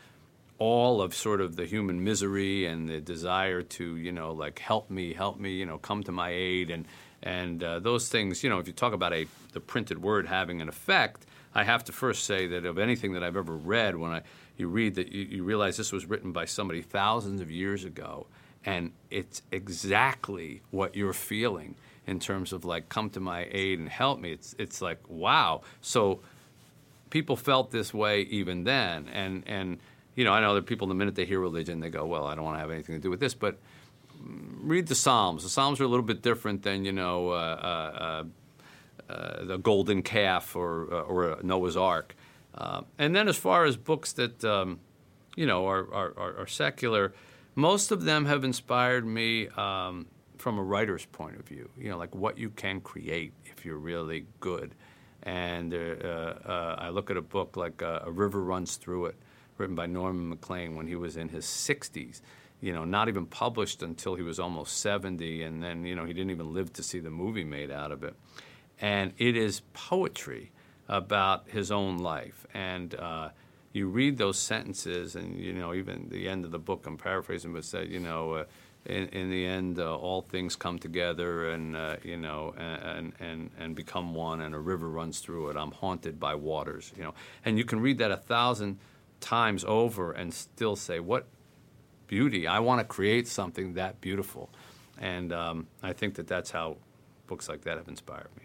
all 0.58 1.02
of 1.02 1.14
sort 1.14 1.40
of 1.40 1.56
the 1.56 1.66
human 1.66 2.02
misery 2.02 2.66
and 2.66 2.88
the 2.88 3.00
desire 3.00 3.60
to 3.60 3.96
you 3.96 4.12
know 4.12 4.32
like 4.32 4.60
help 4.60 4.88
me 4.88 5.12
help 5.12 5.38
me 5.38 5.50
you 5.50 5.66
know 5.66 5.78
come 5.78 6.02
to 6.02 6.12
my 6.12 6.30
aid 6.30 6.70
and 6.70 6.86
and 7.22 7.62
uh, 7.62 7.80
those 7.80 8.08
things 8.08 8.44
you 8.44 8.50
know 8.50 8.58
if 8.58 8.66
you 8.66 8.72
talk 8.72 8.92
about 8.92 9.12
a 9.12 9.26
the 9.52 9.60
printed 9.60 10.00
word 10.00 10.26
having 10.26 10.60
an 10.60 10.68
effect 10.68 11.26
i 11.56 11.64
have 11.64 11.82
to 11.82 11.90
first 11.90 12.24
say 12.24 12.46
that 12.46 12.64
of 12.64 12.78
anything 12.78 13.14
that 13.14 13.24
i've 13.24 13.36
ever 13.36 13.56
read 13.56 13.96
when 13.96 14.12
i 14.12 14.22
you 14.56 14.68
read 14.68 14.94
that 14.94 15.10
you, 15.10 15.22
you 15.24 15.42
realize 15.42 15.76
this 15.76 15.90
was 15.90 16.06
written 16.06 16.30
by 16.30 16.44
somebody 16.44 16.80
thousands 16.80 17.40
of 17.40 17.50
years 17.50 17.84
ago 17.84 18.24
and 18.64 18.92
it's 19.10 19.42
exactly 19.52 20.62
what 20.70 20.96
you're 20.96 21.12
feeling 21.12 21.74
in 22.06 22.20
terms 22.20 22.52
of 22.52 22.64
like 22.64 22.88
come 22.88 23.10
to 23.10 23.20
my 23.20 23.46
aid 23.50 23.78
and 23.78 23.88
help 23.88 24.20
me. 24.20 24.32
It's 24.32 24.54
it's 24.58 24.80
like 24.80 24.98
wow. 25.08 25.62
So 25.80 26.20
people 27.10 27.36
felt 27.36 27.70
this 27.70 27.94
way 27.94 28.22
even 28.22 28.64
then, 28.64 29.08
and 29.08 29.44
and 29.46 29.78
you 30.14 30.24
know 30.24 30.32
I 30.32 30.40
know 30.40 30.54
that 30.54 30.66
people 30.66 30.86
the 30.86 30.94
minute 30.94 31.14
they 31.14 31.24
hear 31.24 31.40
religion 31.40 31.80
they 31.80 31.90
go 31.90 32.06
well 32.06 32.26
I 32.26 32.34
don't 32.34 32.44
want 32.44 32.56
to 32.56 32.60
have 32.60 32.70
anything 32.70 32.96
to 32.96 33.00
do 33.00 33.10
with 33.10 33.20
this, 33.20 33.34
but 33.34 33.58
read 34.20 34.86
the 34.86 34.94
Psalms. 34.94 35.42
The 35.42 35.48
Psalms 35.48 35.80
are 35.80 35.84
a 35.84 35.88
little 35.88 36.04
bit 36.04 36.22
different 36.22 36.62
than 36.62 36.84
you 36.84 36.92
know 36.92 37.30
uh, 37.30 37.32
uh, 37.32 38.24
uh, 39.12 39.44
the 39.44 39.58
Golden 39.58 40.02
Calf 40.02 40.56
or 40.56 40.92
uh, 40.92 41.00
or 41.02 41.38
Noah's 41.42 41.76
Ark. 41.76 42.14
Uh, 42.56 42.82
and 42.98 43.14
then 43.14 43.28
as 43.28 43.36
far 43.36 43.64
as 43.64 43.76
books 43.76 44.12
that 44.14 44.44
um, 44.44 44.78
you 45.36 45.46
know 45.46 45.66
are, 45.66 45.92
are, 45.92 46.38
are, 46.38 46.46
secular, 46.46 47.12
most 47.54 47.90
of 47.90 48.04
them 48.04 48.26
have 48.26 48.44
inspired 48.44 49.06
me 49.06 49.48
um, 49.48 50.06
from 50.38 50.58
a 50.58 50.62
writer's 50.62 51.04
point 51.06 51.36
of 51.36 51.46
view. 51.46 51.70
You 51.78 51.90
know, 51.90 51.98
like 51.98 52.14
what 52.14 52.38
you 52.38 52.50
can 52.50 52.80
create 52.80 53.32
if 53.44 53.64
you're 53.64 53.78
really 53.78 54.26
good. 54.40 54.74
And 55.22 55.72
uh, 55.72 56.74
I 56.78 56.90
look 56.90 57.10
at 57.10 57.16
a 57.16 57.22
book 57.22 57.56
like 57.56 57.80
A 57.80 58.10
River 58.10 58.42
Runs 58.42 58.76
Through 58.76 59.06
It, 59.06 59.16
written 59.56 59.74
by 59.74 59.86
Norman 59.86 60.28
Maclean 60.28 60.76
when 60.76 60.86
he 60.86 60.96
was 60.96 61.16
in 61.16 61.30
his 61.30 61.46
60s 61.46 62.20
you 62.64 62.72
know, 62.72 62.86
not 62.86 63.08
even 63.08 63.26
published 63.26 63.82
until 63.82 64.14
he 64.14 64.22
was 64.22 64.40
almost 64.40 64.78
70, 64.78 65.42
and 65.42 65.62
then, 65.62 65.84
you 65.84 65.94
know, 65.94 66.06
he 66.06 66.14
didn't 66.14 66.30
even 66.30 66.54
live 66.54 66.72
to 66.72 66.82
see 66.82 66.98
the 66.98 67.10
movie 67.10 67.44
made 67.44 67.70
out 67.70 67.92
of 67.92 68.02
it. 68.02 68.14
And 68.80 69.12
it 69.18 69.36
is 69.36 69.60
poetry 69.74 70.50
about 70.88 71.46
his 71.50 71.70
own 71.70 71.98
life. 71.98 72.46
And 72.54 72.94
uh, 72.94 73.28
you 73.74 73.88
read 73.88 74.16
those 74.16 74.38
sentences, 74.38 75.16
and, 75.16 75.36
you 75.36 75.52
know, 75.52 75.74
even 75.74 76.08
the 76.08 76.28
end 76.28 76.44
of 76.44 76.52
the 76.52 76.58
book, 76.58 76.86
I'm 76.86 76.96
paraphrasing, 76.96 77.52
but 77.52 77.64
said, 77.64 77.90
you 77.90 77.98
know, 77.98 78.34
uh, 78.34 78.44
in, 78.86 79.08
in, 79.08 79.30
the 79.30 79.44
end, 79.44 79.80
uh, 79.80 79.96
all 79.96 80.22
things 80.22 80.54
come 80.54 80.78
together 80.78 81.50
and, 81.50 81.76
uh, 81.76 81.96
you 82.04 82.16
know, 82.16 82.54
and, 82.56 83.12
and, 83.18 83.50
and 83.58 83.74
become 83.74 84.14
one, 84.14 84.42
and 84.42 84.54
a 84.54 84.58
river 84.58 84.88
runs 84.88 85.18
through 85.18 85.50
it. 85.50 85.56
I'm 85.56 85.72
haunted 85.72 86.20
by 86.20 86.36
waters, 86.36 86.92
you 86.96 87.02
know. 87.02 87.14
And 87.44 87.58
you 87.58 87.64
can 87.64 87.80
read 87.80 87.98
that 87.98 88.12
a 88.12 88.16
thousand 88.16 88.78
times 89.20 89.64
over 89.64 90.12
and 90.12 90.32
still 90.32 90.76
say, 90.76 91.00
what 91.00 91.26
beauty. 92.06 92.46
I 92.46 92.60
want 92.60 92.80
to 92.80 92.84
create 92.84 93.26
something 93.26 93.74
that 93.74 94.00
beautiful. 94.00 94.50
And 94.98 95.32
um, 95.32 95.66
I 95.82 95.92
think 95.92 96.14
that 96.14 96.28
that's 96.28 96.50
how 96.50 96.76
books 97.26 97.48
like 97.48 97.62
that 97.62 97.76
have 97.76 97.88
inspired 97.88 98.28
me. 98.36 98.43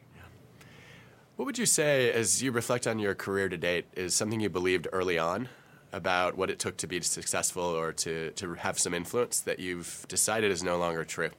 What 1.40 1.46
would 1.46 1.58
you 1.58 1.66
say, 1.66 2.12
as 2.12 2.44
you 2.44 2.52
reflect 2.52 2.86
on 2.86 3.00
your 3.00 3.16
career 3.16 3.48
to 3.48 3.56
date, 3.56 3.86
is 3.94 4.14
something 4.14 4.42
you 4.42 4.50
believed 4.50 4.90
early 4.92 5.18
on 5.18 5.48
about 5.94 6.36
what 6.36 6.50
it 6.50 6.60
took 6.60 6.76
to 6.76 6.86
be 6.86 7.00
successful 7.00 7.64
or 7.64 7.94
to, 7.94 8.32
to 8.32 8.56
have 8.56 8.78
some 8.78 8.94
influence 8.94 9.40
that 9.40 9.58
you've 9.58 10.06
decided 10.10 10.52
is 10.52 10.64
no 10.64 10.78
longer 10.78 11.06
true? 11.06 11.30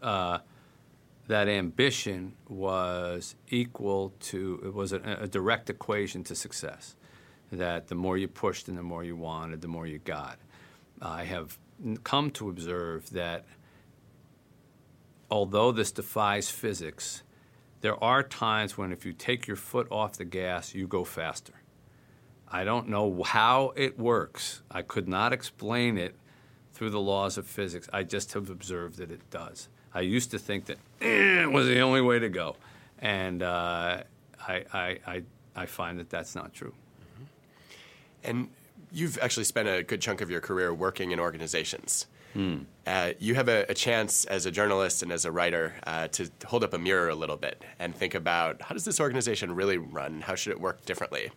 Uh, 0.00 0.38
that 1.26 1.48
ambition 1.48 2.34
was 2.48 3.34
equal 3.48 4.14
to, 4.20 4.60
it 4.66 4.72
was 4.72 4.92
a, 4.92 5.00
a 5.20 5.26
direct 5.26 5.68
equation 5.70 6.22
to 6.22 6.36
success. 6.36 6.94
That 7.50 7.88
the 7.88 7.96
more 7.96 8.16
you 8.16 8.28
pushed 8.28 8.68
and 8.68 8.78
the 8.78 8.84
more 8.84 9.02
you 9.02 9.16
wanted, 9.16 9.60
the 9.60 9.66
more 9.66 9.88
you 9.88 9.98
got. 9.98 10.38
I 11.02 11.24
have 11.24 11.58
come 12.04 12.30
to 12.30 12.48
observe 12.48 13.10
that 13.10 13.44
although 15.28 15.72
this 15.72 15.90
defies 15.90 16.48
physics, 16.48 17.24
there 17.80 18.02
are 18.02 18.22
times 18.22 18.76
when 18.76 18.92
if 18.92 19.06
you 19.06 19.12
take 19.12 19.46
your 19.46 19.56
foot 19.56 19.88
off 19.90 20.14
the 20.14 20.24
gas, 20.24 20.74
you 20.74 20.86
go 20.86 21.04
faster. 21.04 21.54
I 22.48 22.64
don't 22.64 22.88
know 22.88 23.22
how 23.22 23.72
it 23.76 23.98
works. 23.98 24.62
I 24.70 24.82
could 24.82 25.08
not 25.08 25.32
explain 25.32 25.96
it 25.96 26.14
through 26.72 26.90
the 26.90 27.00
laws 27.00 27.38
of 27.38 27.46
physics. 27.46 27.88
I 27.92 28.02
just 28.02 28.32
have 28.32 28.50
observed 28.50 28.98
that 28.98 29.10
it 29.10 29.28
does. 29.30 29.68
I 29.94 30.00
used 30.00 30.30
to 30.32 30.38
think 30.38 30.66
that 30.66 30.78
eh, 31.00 31.46
was 31.46 31.66
the 31.66 31.80
only 31.80 32.00
way 32.00 32.18
to 32.18 32.28
go, 32.28 32.56
and 32.98 33.42
uh, 33.42 34.02
I, 34.46 34.64
I, 34.72 34.98
I, 35.06 35.22
I, 35.56 35.66
find 35.66 35.98
that 35.98 36.10
that's 36.10 36.34
not 36.34 36.52
true. 36.52 36.72
Mm-hmm. 37.02 37.24
And 38.24 38.48
you've 38.92 39.18
actually 39.18 39.44
spent 39.44 39.68
a 39.68 39.82
good 39.82 40.00
chunk 40.00 40.20
of 40.20 40.30
your 40.30 40.40
career 40.40 40.72
working 40.72 41.10
in 41.10 41.18
organizations. 41.18 42.06
Hmm. 42.32 42.58
Uh, 42.86 43.12
you 43.18 43.34
have 43.34 43.48
a, 43.48 43.66
a, 43.68 43.74
chance 43.74 44.24
as 44.24 44.46
a 44.46 44.50
journalist 44.50 45.02
and 45.02 45.12
as 45.12 45.24
a 45.24 45.32
writer 45.32 45.74
uh, 45.86 46.08
to 46.08 46.30
hold 46.46 46.64
up 46.64 46.74
a 46.74 46.78
mirror 46.78 47.08
a 47.08 47.14
little 47.14 47.36
bit 47.36 47.62
and 47.78 47.94
think 47.94 48.14
about 48.14 48.62
how 48.62 48.72
does 48.72 48.84
this 48.84 49.00
organization 49.00 49.54
really 49.54 49.78
run? 49.78 50.20
How 50.20 50.34
should 50.34 50.52
it 50.52 50.60
work 50.60 50.84
differently? 50.86 51.30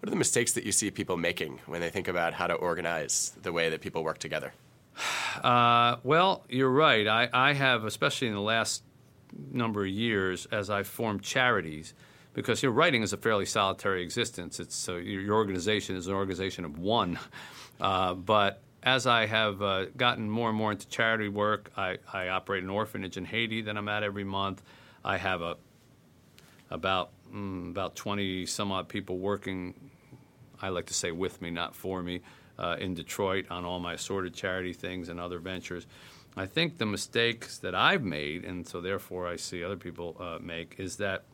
What 0.00 0.08
are 0.08 0.10
the 0.10 0.16
mistakes 0.16 0.52
that 0.52 0.64
you 0.64 0.72
see 0.72 0.90
people 0.90 1.16
making 1.16 1.60
when 1.66 1.80
they 1.80 1.90
think 1.90 2.08
about 2.08 2.34
how 2.34 2.46
to 2.46 2.54
organize 2.54 3.32
the 3.42 3.52
way 3.52 3.70
that 3.70 3.80
people 3.80 4.04
work 4.04 4.18
together? 4.18 4.52
Uh, 5.36 5.96
well, 6.02 6.44
you're 6.48 6.70
right. 6.70 7.06
I, 7.06 7.28
I 7.30 7.52
have, 7.52 7.84
especially 7.84 8.28
in 8.28 8.32
the 8.32 8.40
last 8.40 8.82
number 9.52 9.82
of 9.82 9.90
years, 9.90 10.46
as 10.46 10.70
I've 10.70 10.86
formed 10.86 11.22
charities, 11.22 11.92
because 12.32 12.62
your 12.62 12.72
writing 12.72 13.02
is 13.02 13.12
a 13.12 13.18
fairly 13.18 13.44
solitary 13.44 14.02
existence. 14.02 14.58
It's 14.58 14.88
uh, 14.88 14.94
your, 14.94 15.20
your, 15.20 15.34
organization 15.34 15.94
is 15.94 16.06
an 16.06 16.14
organization 16.14 16.64
of 16.64 16.78
one. 16.78 17.18
Uh, 17.78 18.14
but 18.14 18.62
as 18.86 19.04
I 19.04 19.26
have 19.26 19.60
uh, 19.60 19.86
gotten 19.96 20.30
more 20.30 20.48
and 20.48 20.56
more 20.56 20.70
into 20.70 20.86
charity 20.86 21.28
work, 21.28 21.72
I, 21.76 21.98
I, 22.12 22.28
operate 22.28 22.62
an 22.62 22.70
orphanage 22.70 23.16
in 23.16 23.24
Haiti 23.24 23.62
that 23.62 23.76
I'm 23.76 23.88
at 23.88 24.04
every 24.04 24.22
month. 24.22 24.62
I 25.04 25.16
have 25.16 25.42
a 25.42 25.56
about 26.70 27.10
mm, 27.34 27.70
about 27.70 27.96
20 27.96 28.46
some 28.46 28.70
odd 28.70 28.88
people 28.88 29.18
working. 29.18 29.74
I 30.62 30.68
like 30.68 30.86
to 30.86 30.94
say 30.94 31.10
with 31.10 31.42
me, 31.42 31.50
not 31.50 31.74
for 31.74 32.00
me, 32.00 32.20
uh, 32.60 32.76
in 32.78 32.94
Detroit 32.94 33.46
on 33.50 33.64
all 33.64 33.80
my 33.80 33.94
assorted 33.94 34.34
charity 34.34 34.72
things 34.72 35.08
and 35.08 35.18
other 35.18 35.40
ventures. 35.40 35.88
I 36.36 36.46
think 36.46 36.78
the 36.78 36.86
mistakes 36.86 37.58
that 37.58 37.74
I've 37.74 38.04
made, 38.04 38.44
and 38.44 38.66
so 38.66 38.80
therefore 38.80 39.26
I 39.26 39.34
see 39.34 39.64
other 39.64 39.76
people 39.76 40.16
uh, 40.20 40.38
make, 40.40 40.76
is 40.78 40.96
that 40.98 41.24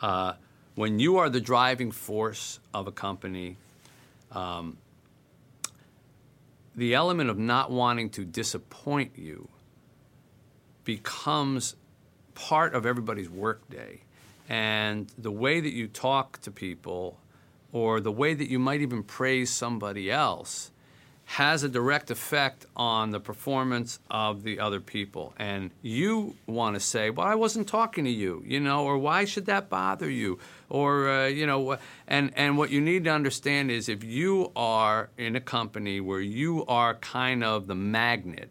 uh, 0.00 0.34
when 0.74 0.98
you 0.98 1.18
are 1.18 1.28
the 1.28 1.40
driving 1.40 1.90
force 1.90 2.60
of 2.72 2.86
a 2.86 2.92
company, 2.92 3.58
um, 4.32 4.78
the 6.76 6.94
element 6.94 7.30
of 7.30 7.38
not 7.38 7.70
wanting 7.70 8.10
to 8.10 8.24
disappoint 8.24 9.12
you 9.16 9.48
becomes 10.84 11.76
part 12.34 12.74
of 12.74 12.84
everybody's 12.84 13.30
workday. 13.30 14.00
And 14.48 15.10
the 15.16 15.30
way 15.30 15.60
that 15.60 15.72
you 15.72 15.88
talk 15.88 16.40
to 16.42 16.50
people, 16.50 17.18
or 17.72 18.00
the 18.00 18.12
way 18.12 18.34
that 18.34 18.50
you 18.50 18.58
might 18.58 18.80
even 18.80 19.02
praise 19.02 19.50
somebody 19.50 20.10
else, 20.10 20.70
has 21.24 21.62
a 21.62 21.68
direct 21.68 22.10
effect 22.10 22.66
on 22.76 23.10
the 23.10 23.20
performance 23.20 23.98
of 24.10 24.42
the 24.42 24.60
other 24.60 24.80
people. 24.80 25.32
And 25.38 25.70
you 25.80 26.36
want 26.46 26.74
to 26.74 26.80
say, 26.80 27.08
well, 27.08 27.26
I 27.26 27.34
wasn't 27.34 27.66
talking 27.66 28.04
to 28.04 28.10
you, 28.10 28.42
you 28.46 28.60
know, 28.60 28.84
or 28.84 28.98
why 28.98 29.24
should 29.24 29.46
that 29.46 29.70
bother 29.70 30.10
you? 30.10 30.38
Or, 30.74 31.08
uh, 31.08 31.26
you 31.28 31.46
know, 31.46 31.78
and, 32.08 32.32
and 32.34 32.58
what 32.58 32.70
you 32.70 32.80
need 32.80 33.04
to 33.04 33.10
understand 33.10 33.70
is 33.70 33.88
if 33.88 34.02
you 34.02 34.50
are 34.56 35.08
in 35.16 35.36
a 35.36 35.40
company 35.40 36.00
where 36.00 36.20
you 36.20 36.66
are 36.66 36.96
kind 36.96 37.44
of 37.44 37.68
the 37.68 37.76
magnet 37.76 38.50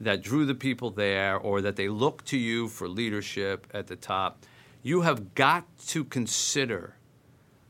that 0.00 0.22
drew 0.22 0.44
the 0.44 0.56
people 0.56 0.90
there 0.90 1.36
or 1.36 1.60
that 1.60 1.76
they 1.76 1.88
look 1.88 2.24
to 2.24 2.36
you 2.36 2.66
for 2.66 2.88
leadership 2.88 3.68
at 3.72 3.86
the 3.86 3.94
top, 3.94 4.44
you 4.82 5.02
have 5.02 5.36
got 5.36 5.64
to 5.86 6.02
consider 6.02 6.96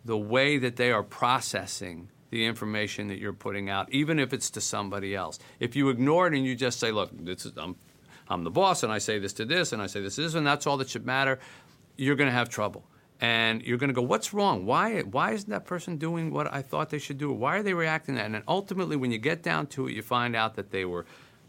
the 0.06 0.16
way 0.16 0.56
that 0.56 0.76
they 0.76 0.90
are 0.90 1.02
processing 1.02 2.08
the 2.30 2.46
information 2.46 3.08
that 3.08 3.18
you're 3.18 3.34
putting 3.34 3.68
out, 3.68 3.92
even 3.92 4.18
if 4.18 4.32
it's 4.32 4.48
to 4.48 4.60
somebody 4.62 5.14
else. 5.14 5.38
If 5.60 5.76
you 5.76 5.90
ignore 5.90 6.28
it 6.28 6.32
and 6.32 6.46
you 6.46 6.54
just 6.54 6.80
say, 6.80 6.92
look, 6.92 7.10
is, 7.26 7.52
I'm, 7.58 7.76
I'm 8.26 8.42
the 8.42 8.50
boss 8.50 8.84
and 8.84 8.90
I 8.90 8.96
say 8.96 9.18
this 9.18 9.34
to 9.34 9.44
this 9.44 9.74
and 9.74 9.82
I 9.82 9.86
say 9.86 10.00
this 10.00 10.14
to 10.14 10.22
this 10.22 10.34
and 10.34 10.46
that's 10.46 10.66
all 10.66 10.78
that 10.78 10.88
should 10.88 11.04
matter, 11.04 11.38
you're 11.98 12.16
going 12.16 12.30
to 12.30 12.34
have 12.34 12.48
trouble. 12.48 12.82
And 13.20 13.62
you're 13.62 13.78
going 13.78 13.88
to 13.88 13.94
go, 13.94 14.02
what's 14.02 14.34
wrong? 14.34 14.66
Why, 14.66 15.00
why 15.00 15.32
isn't 15.32 15.48
that 15.48 15.64
person 15.64 15.96
doing 15.96 16.30
what 16.30 16.52
I 16.52 16.60
thought 16.60 16.90
they 16.90 16.98
should 16.98 17.16
do? 17.18 17.32
Why 17.32 17.56
are 17.56 17.62
they 17.62 17.72
reacting 17.72 18.16
that? 18.16 18.26
And 18.26 18.42
ultimately, 18.46 18.96
when 18.96 19.10
you 19.10 19.18
get 19.18 19.42
down 19.42 19.68
to 19.68 19.88
it, 19.88 19.94
you 19.94 20.02
find 20.02 20.36
out 20.36 20.54
that 20.56 20.70
they 20.70 20.84
were 20.84 21.06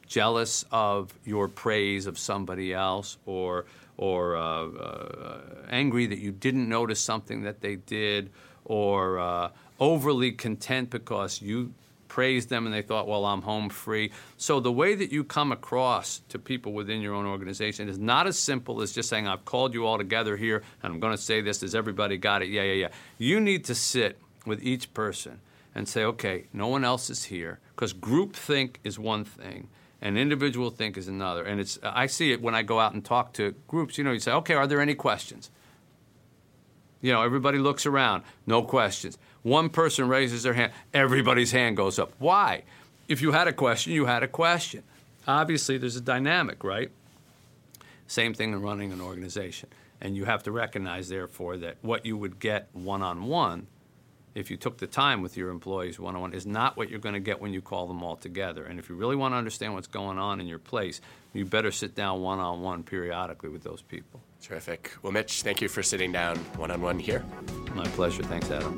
jealous 0.08 0.63
of 0.71 1.13
your 1.25 1.49
praise 1.49 2.08
of 2.08 2.17
somebody 2.17 2.73
else 2.73 3.17
or, 3.25 3.65
or 3.97 4.38
uh, 4.38 4.67
uh, 4.67 5.41
angry 5.69 6.06
that 6.08 6.19
you 6.19 6.32
didn't 6.32 6.69
notice 6.69 7.01
something 7.01 7.41
that 7.41 7.60
they 7.60 7.75
did 7.75 8.30
or 8.63 9.19
uh, 9.19 9.49
overly 9.80 10.32
content 10.32 10.89
because 10.89 11.41
you 11.41 11.73
praised 12.08 12.50
them 12.50 12.65
and 12.65 12.74
they 12.74 12.82
thought, 12.82 13.08
well, 13.08 13.26
I'm 13.26 13.41
home 13.41 13.70
free. 13.70 14.12
So 14.38 14.60
the 14.60 14.72
way 14.72 14.96
that 14.96 15.12
you 15.12 15.24
come 15.24 15.52
across 15.52 16.22
to 16.30 16.39
people 16.39 16.74
within 16.74 17.02
your 17.02 17.13
own 17.13 17.26
organization 17.26 17.89
is 17.89 17.98
not 17.98 18.28
as 18.28 18.38
simple 18.38 18.82
as 18.82 18.93
just 18.93 19.10
saying, 19.10 19.28
I've 19.28 19.46
called 19.46 19.74
you 19.74 19.86
all 19.86 19.98
together 19.98 20.38
here 20.38 20.63
and 20.84 20.93
I'm 20.93 21.00
going 21.00 21.15
to 21.15 21.22
say 21.22 21.41
this. 21.41 21.62
Has 21.62 21.76
everybody 21.76 22.17
got 22.17 22.41
it? 22.41 22.50
Yeah, 22.50 22.63
yeah, 22.63 22.74
yeah. 22.74 22.89
You 23.17 23.39
need 23.39 23.65
to 23.65 23.76
sit 23.76 24.17
with 24.46 24.63
each 24.63 24.93
person 24.93 25.39
and 25.76 25.88
say, 25.88 26.04
okay, 26.04 26.46
no 26.54 26.67
one 26.67 26.84
else 26.84 27.10
is 27.10 27.26
here 27.26 27.60
because 27.76 27.93
group 27.93 28.36
think 28.36 28.80
is 28.84 28.98
one 28.98 29.24
thing 29.24 29.67
and 30.02 30.17
individual 30.17 30.70
think 30.70 30.98
is 30.98 31.08
another. 31.08 31.43
And 31.43 31.60
it's 31.60 31.80
I 31.84 32.08
see 32.08 32.32
it 32.32 32.41
when 32.41 32.56
I 32.56 32.63
go 32.63 32.80
out 32.80 32.93
and 32.93 33.04
talk 33.04 33.34
to 33.34 33.54
groups. 33.67 33.98
You 33.98 34.04
know, 34.04 34.12
you 34.12 34.20
say, 34.20 34.32
okay, 34.32 34.54
are 34.54 34.67
there 34.67 34.82
any 34.82 34.96
questions? 34.96 35.52
You 37.02 37.13
know, 37.13 37.22
everybody 37.22 37.60
looks 37.60 37.86
around, 37.86 38.24
no 38.46 38.63
questions. 38.63 39.17
One 39.48 39.70
person 39.70 40.08
raises 40.08 40.44
their 40.44 40.54
hand, 40.54 40.74
everybody's 40.94 41.52
hand 41.52 41.78
goes 41.78 41.98
up. 41.98 42.12
Why? 42.20 42.64
if 43.08 43.22
you 43.22 43.32
had 43.32 43.48
a 43.48 43.54
question, 43.54 43.94
you 43.94 44.06
had 44.06 44.24
a 44.24 44.28
question. 44.28 44.84
Obviously, 45.28 45.78
there's 45.78 45.96
a 45.96 46.02
dynamic, 46.02 46.64
right? 46.64 46.92
Same 48.08 48.34
thing 48.34 48.54
in 48.54 48.62
running 48.62 48.92
an 48.92 49.02
organization. 49.02 49.70
And 50.00 50.16
you 50.16 50.26
have 50.26 50.44
to 50.44 50.52
recognize, 50.52 51.10
therefore, 51.10 51.58
that 51.58 51.78
what 51.82 52.06
you 52.06 52.18
would 52.18 52.40
get 52.40 52.68
one 52.74 53.02
on 53.02 53.26
one, 53.26 53.68
if 54.36 54.52
you 54.52 54.58
took 54.58 54.78
the 54.78 54.88
time 54.88 55.22
with 55.22 55.36
your 55.36 55.50
employees 55.50 56.00
one 56.00 56.16
on 56.16 56.22
one, 56.22 56.34
is 56.34 56.46
not 56.46 56.78
what 56.78 56.90
you're 56.90 57.00
going 57.00 57.14
to 57.14 57.20
get 57.20 57.42
when 57.42 57.52
you 57.52 57.62
call 57.62 57.88
them 57.88 58.04
all 58.04 58.16
together. 58.16 58.64
And 58.64 58.80
if 58.80 58.90
you 58.90 58.96
really 58.96 59.16
want 59.16 59.34
to 59.34 59.38
understand 59.38 59.74
what's 59.74 59.88
going 59.88 60.20
on 60.20 60.40
in 60.40 60.48
your 60.48 60.60
place, 60.60 61.02
you 61.34 61.46
better 61.46 61.72
sit 61.72 61.96
down 61.96 62.22
one 62.22 62.40
on 62.40 62.62
one 62.62 62.84
periodically 62.84 63.50
with 63.50 63.64
those 63.64 63.82
people. 63.82 64.22
Terrific. 64.42 64.94
Well, 65.02 65.12
Mitch, 65.12 65.42
thank 65.42 65.62
you 65.62 65.68
for 65.68 65.82
sitting 65.82 66.12
down 66.12 66.38
one 66.58 66.70
on 66.70 66.82
one 66.82 67.00
here. 67.00 67.26
My 67.74 67.86
pleasure. 67.88 68.24
Thanks, 68.24 68.52
Adam. 68.52 68.78